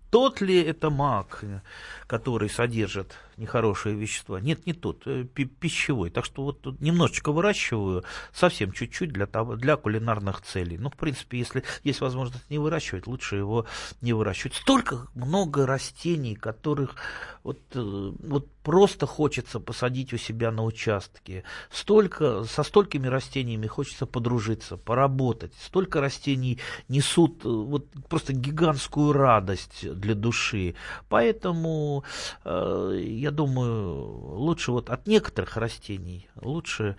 тот 0.10 0.42
ли 0.42 0.62
это 0.62 0.90
маг, 0.90 1.44
который 2.08 2.50
содержит 2.50 3.14
нехорошие 3.38 3.96
вещества. 3.96 4.40
Нет, 4.40 4.66
не 4.66 4.74
тот, 4.74 5.04
э, 5.06 5.24
пищевой. 5.24 6.10
Так 6.10 6.26
что 6.26 6.44
вот 6.44 6.62
тут 6.62 6.82
немножечко 6.82 7.32
выращиваю, 7.32 8.04
совсем 8.32 8.72
чуть-чуть 8.72 9.12
для, 9.12 9.26
того, 9.26 9.56
для 9.56 9.76
кулинарных 9.76 10.42
целей. 10.42 10.78
Ну, 10.78 10.90
в 10.90 10.98
принципе, 10.98 11.40
если 11.40 11.64
есть 11.84 12.02
возможность 12.02 12.50
не 12.50 12.58
выращивать, 12.58 13.08
лучше 13.08 13.38
его 13.38 13.66
не 14.02 14.14
выращивать. 14.14 14.56
Столько 14.56 15.08
много 15.14 15.66
растений, 15.66 16.36
которых 16.36 16.96
вот, 17.44 17.60
э, 17.74 18.12
вот 18.20 18.50
просто 18.64 19.06
хочется 19.06 19.60
посадить 19.60 20.14
у 20.14 20.18
себя 20.18 20.52
на 20.52 20.64
участке. 20.64 21.44
Столько, 21.70 22.46
со 22.46 22.64
столькими 22.64 23.08
растениями 23.08 23.68
хочется 23.68 24.06
подружиться, 24.06 24.78
поработать. 24.78 25.54
Столько 25.62 26.00
растений 26.00 26.60
несут 26.88 27.44
э, 27.46 27.50
вот 27.50 27.88
просто 28.10 28.34
гигантскую 28.34 29.12
радость 29.12 29.86
для 29.94 30.16
души. 30.16 30.76
Поэтому 31.10 32.06
я 33.24 33.32
думаю, 33.32 34.06
лучше 34.36 34.72
вот 34.74 34.90
от 34.90 35.08
некоторых 35.08 35.56
растений 35.56 36.30
лучше 36.36 36.98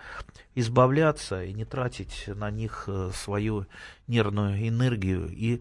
избавляться 0.55 1.43
и 1.43 1.53
не 1.53 1.65
тратить 1.65 2.25
на 2.27 2.51
них 2.51 2.85
э, 2.87 3.11
свою 3.15 3.67
нервную 4.07 4.69
энергию 4.69 5.29
и 5.29 5.61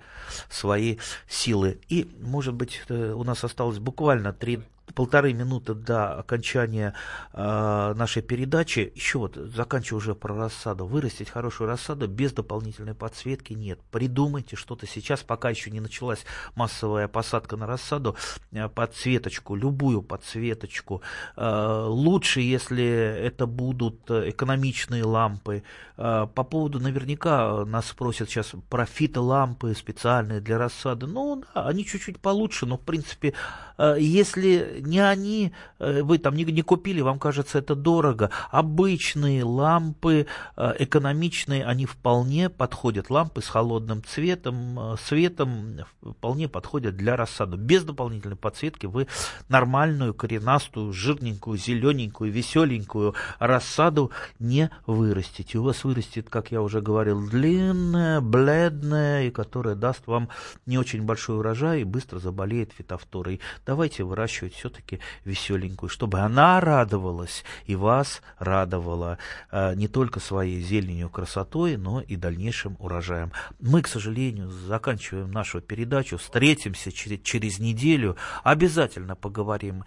свои 0.49 0.97
силы. 1.27 1.79
И, 1.89 2.10
может 2.19 2.53
быть, 2.53 2.82
э, 2.89 3.13
у 3.13 3.23
нас 3.23 3.43
осталось 3.43 3.79
буквально 3.79 4.34
три 4.34 4.62
полторы 4.93 5.34
минуты 5.34 5.73
до 5.73 6.19
окончания 6.19 6.93
э, 7.34 7.93
нашей 7.95 8.21
передачи. 8.21 8.91
Еще 8.95 9.17
вот, 9.17 9.36
заканчиваю 9.36 9.97
уже 9.97 10.15
про 10.15 10.36
рассаду. 10.36 10.86
Вырастить 10.86 11.29
хорошую 11.29 11.67
рассаду 11.67 12.08
без 12.08 12.34
дополнительной 12.34 12.93
подсветки 12.93 13.53
нет. 13.53 13.79
Придумайте 13.91 14.56
что-то 14.56 14.86
сейчас, 14.86 15.21
пока 15.21 15.49
еще 15.49 15.71
не 15.71 15.79
началась 15.79 16.25
массовая 16.56 17.08
посадка 17.08 17.58
на 17.58 17.65
рассаду, 17.65 18.15
э, 18.51 18.69
подсветочку, 18.69 19.56
любую 19.56 20.01
подсветочку. 20.01 21.01
Э, 21.36 21.86
лучше, 21.88 22.41
если 22.41 22.86
это 22.86 23.47
будут 23.47 24.10
экономичные 24.12 24.83
лампы. 24.91 25.63
Э, 25.98 26.28
по 26.34 26.43
поводу, 26.43 26.80
наверняка, 26.80 27.65
нас 27.65 27.88
спросят 27.88 28.30
сейчас 28.30 28.54
про 28.69 28.86
фитолампы 28.86 29.74
специальные 29.76 30.41
для 30.41 30.58
рассады. 30.58 31.08
Ну, 31.08 31.43
да, 31.54 31.67
они 31.67 31.86
чуть-чуть 31.86 32.19
получше, 32.19 32.65
но, 32.65 32.78
в 32.78 32.82
принципе, 32.82 33.34
э, 33.78 33.96
если 34.00 34.82
не 34.82 35.00
они, 35.00 35.54
вы 35.80 36.17
там 36.17 36.36
не, 36.36 36.46
не 36.46 36.62
купили, 36.62 37.02
вам 37.02 37.19
кажется 37.19 37.60
это 37.60 37.76
дорого. 37.76 38.30
Обычные 38.52 39.43
лампы, 39.43 40.28
экономичные, 40.56 41.65
они 41.65 41.86
вполне 41.86 42.50
подходят. 42.50 43.10
Лампы 43.10 43.41
с 43.41 43.48
холодным 43.48 44.04
цветом, 44.04 44.98
светом 45.06 45.80
вполне 46.02 46.48
подходят 46.48 46.96
для 46.96 47.15
рассаду. 47.15 47.58
Без 47.58 47.84
дополнительной 47.84 48.36
подсветки 48.36 48.86
вы 48.86 49.08
нормальную, 49.50 50.13
коренастую, 50.13 50.93
жирненькую, 50.93 51.58
зелененькую, 51.58 52.32
веселенькую 52.32 53.15
рассаду 53.39 54.12
не 54.39 54.69
вырастите. 54.86 55.57
У 55.57 55.63
вас 55.63 55.83
вырастет, 55.83 56.29
как 56.29 56.51
я 56.51 56.62
уже 56.62 56.81
говорил, 56.81 57.27
длинная, 57.27 58.21
бледная, 58.21 59.23
и 59.23 59.31
которая 59.31 59.75
даст 59.75 60.07
вам 60.07 60.29
не 60.65 60.77
очень 60.77 61.03
большой 61.03 61.38
урожай 61.38 61.81
и 61.81 61.86
быстро 61.86 62.19
заболеет 62.19 62.71
фитофторой. 62.73 63.39
Давайте 63.65 64.03
выращивать 64.03 64.53
все-таки 64.53 64.99
веселенькую, 65.25 65.89
чтобы 65.89 66.19
она 66.19 66.59
радовалась 66.59 67.43
и 67.65 67.75
вас 67.75 68.21
радовала 68.39 69.17
э, 69.51 69.75
не 69.75 69.88
только 69.88 70.19
своей 70.19 70.62
зеленью, 70.62 71.09
красотой, 71.09 71.77
но 71.77 72.01
и 72.01 72.15
дальнейшим 72.15 72.75
урожаем. 72.79 73.31
Мы, 73.59 73.81
к 73.81 73.88
сожалению, 73.88 74.49
заканчиваем 74.49 75.31
нашу 75.31 75.62
передачу, 75.62 76.17
встретимся 76.17 76.91
через, 76.91 77.21
через 77.21 77.59
неделю, 77.59 78.17
обязательно 78.43 79.15
поговорим 79.15 79.83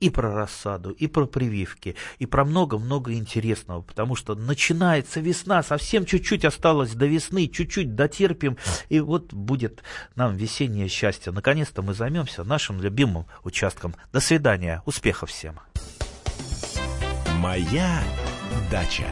и 0.00 0.10
про 0.10 0.32
рассаду, 0.32 0.90
и 0.90 1.06
про 1.06 1.26
прививки, 1.26 1.96
и 2.18 2.26
про 2.26 2.44
много-много 2.44 3.12
интересного, 3.14 3.82
потому 3.82 4.14
что 4.14 4.27
начинается 4.34 5.20
весна, 5.20 5.62
совсем 5.62 6.04
чуть-чуть 6.04 6.44
осталось 6.44 6.92
до 6.92 7.06
весны, 7.06 7.48
чуть-чуть 7.48 7.94
дотерпим, 7.94 8.56
и 8.88 9.00
вот 9.00 9.32
будет 9.32 9.82
нам 10.14 10.36
весеннее 10.36 10.88
счастье. 10.88 11.32
Наконец-то 11.32 11.82
мы 11.82 11.94
займемся 11.94 12.44
нашим 12.44 12.80
любимым 12.80 13.26
участком. 13.44 13.94
До 14.12 14.20
свидания. 14.20 14.82
Успехов 14.86 15.30
всем. 15.30 15.58
Моя 17.38 18.02
дача. 18.70 19.06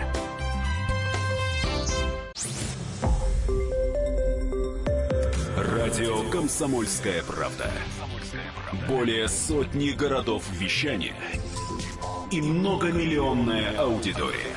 Радио 5.57 6.29
«Комсомольская 6.31 7.22
правда». 7.22 7.70
Более 8.88 9.29
сотни 9.29 9.90
городов 9.90 10.44
вещания 10.52 11.14
и 12.31 12.40
многомиллионная 12.42 13.79
аудитория. 13.79 14.57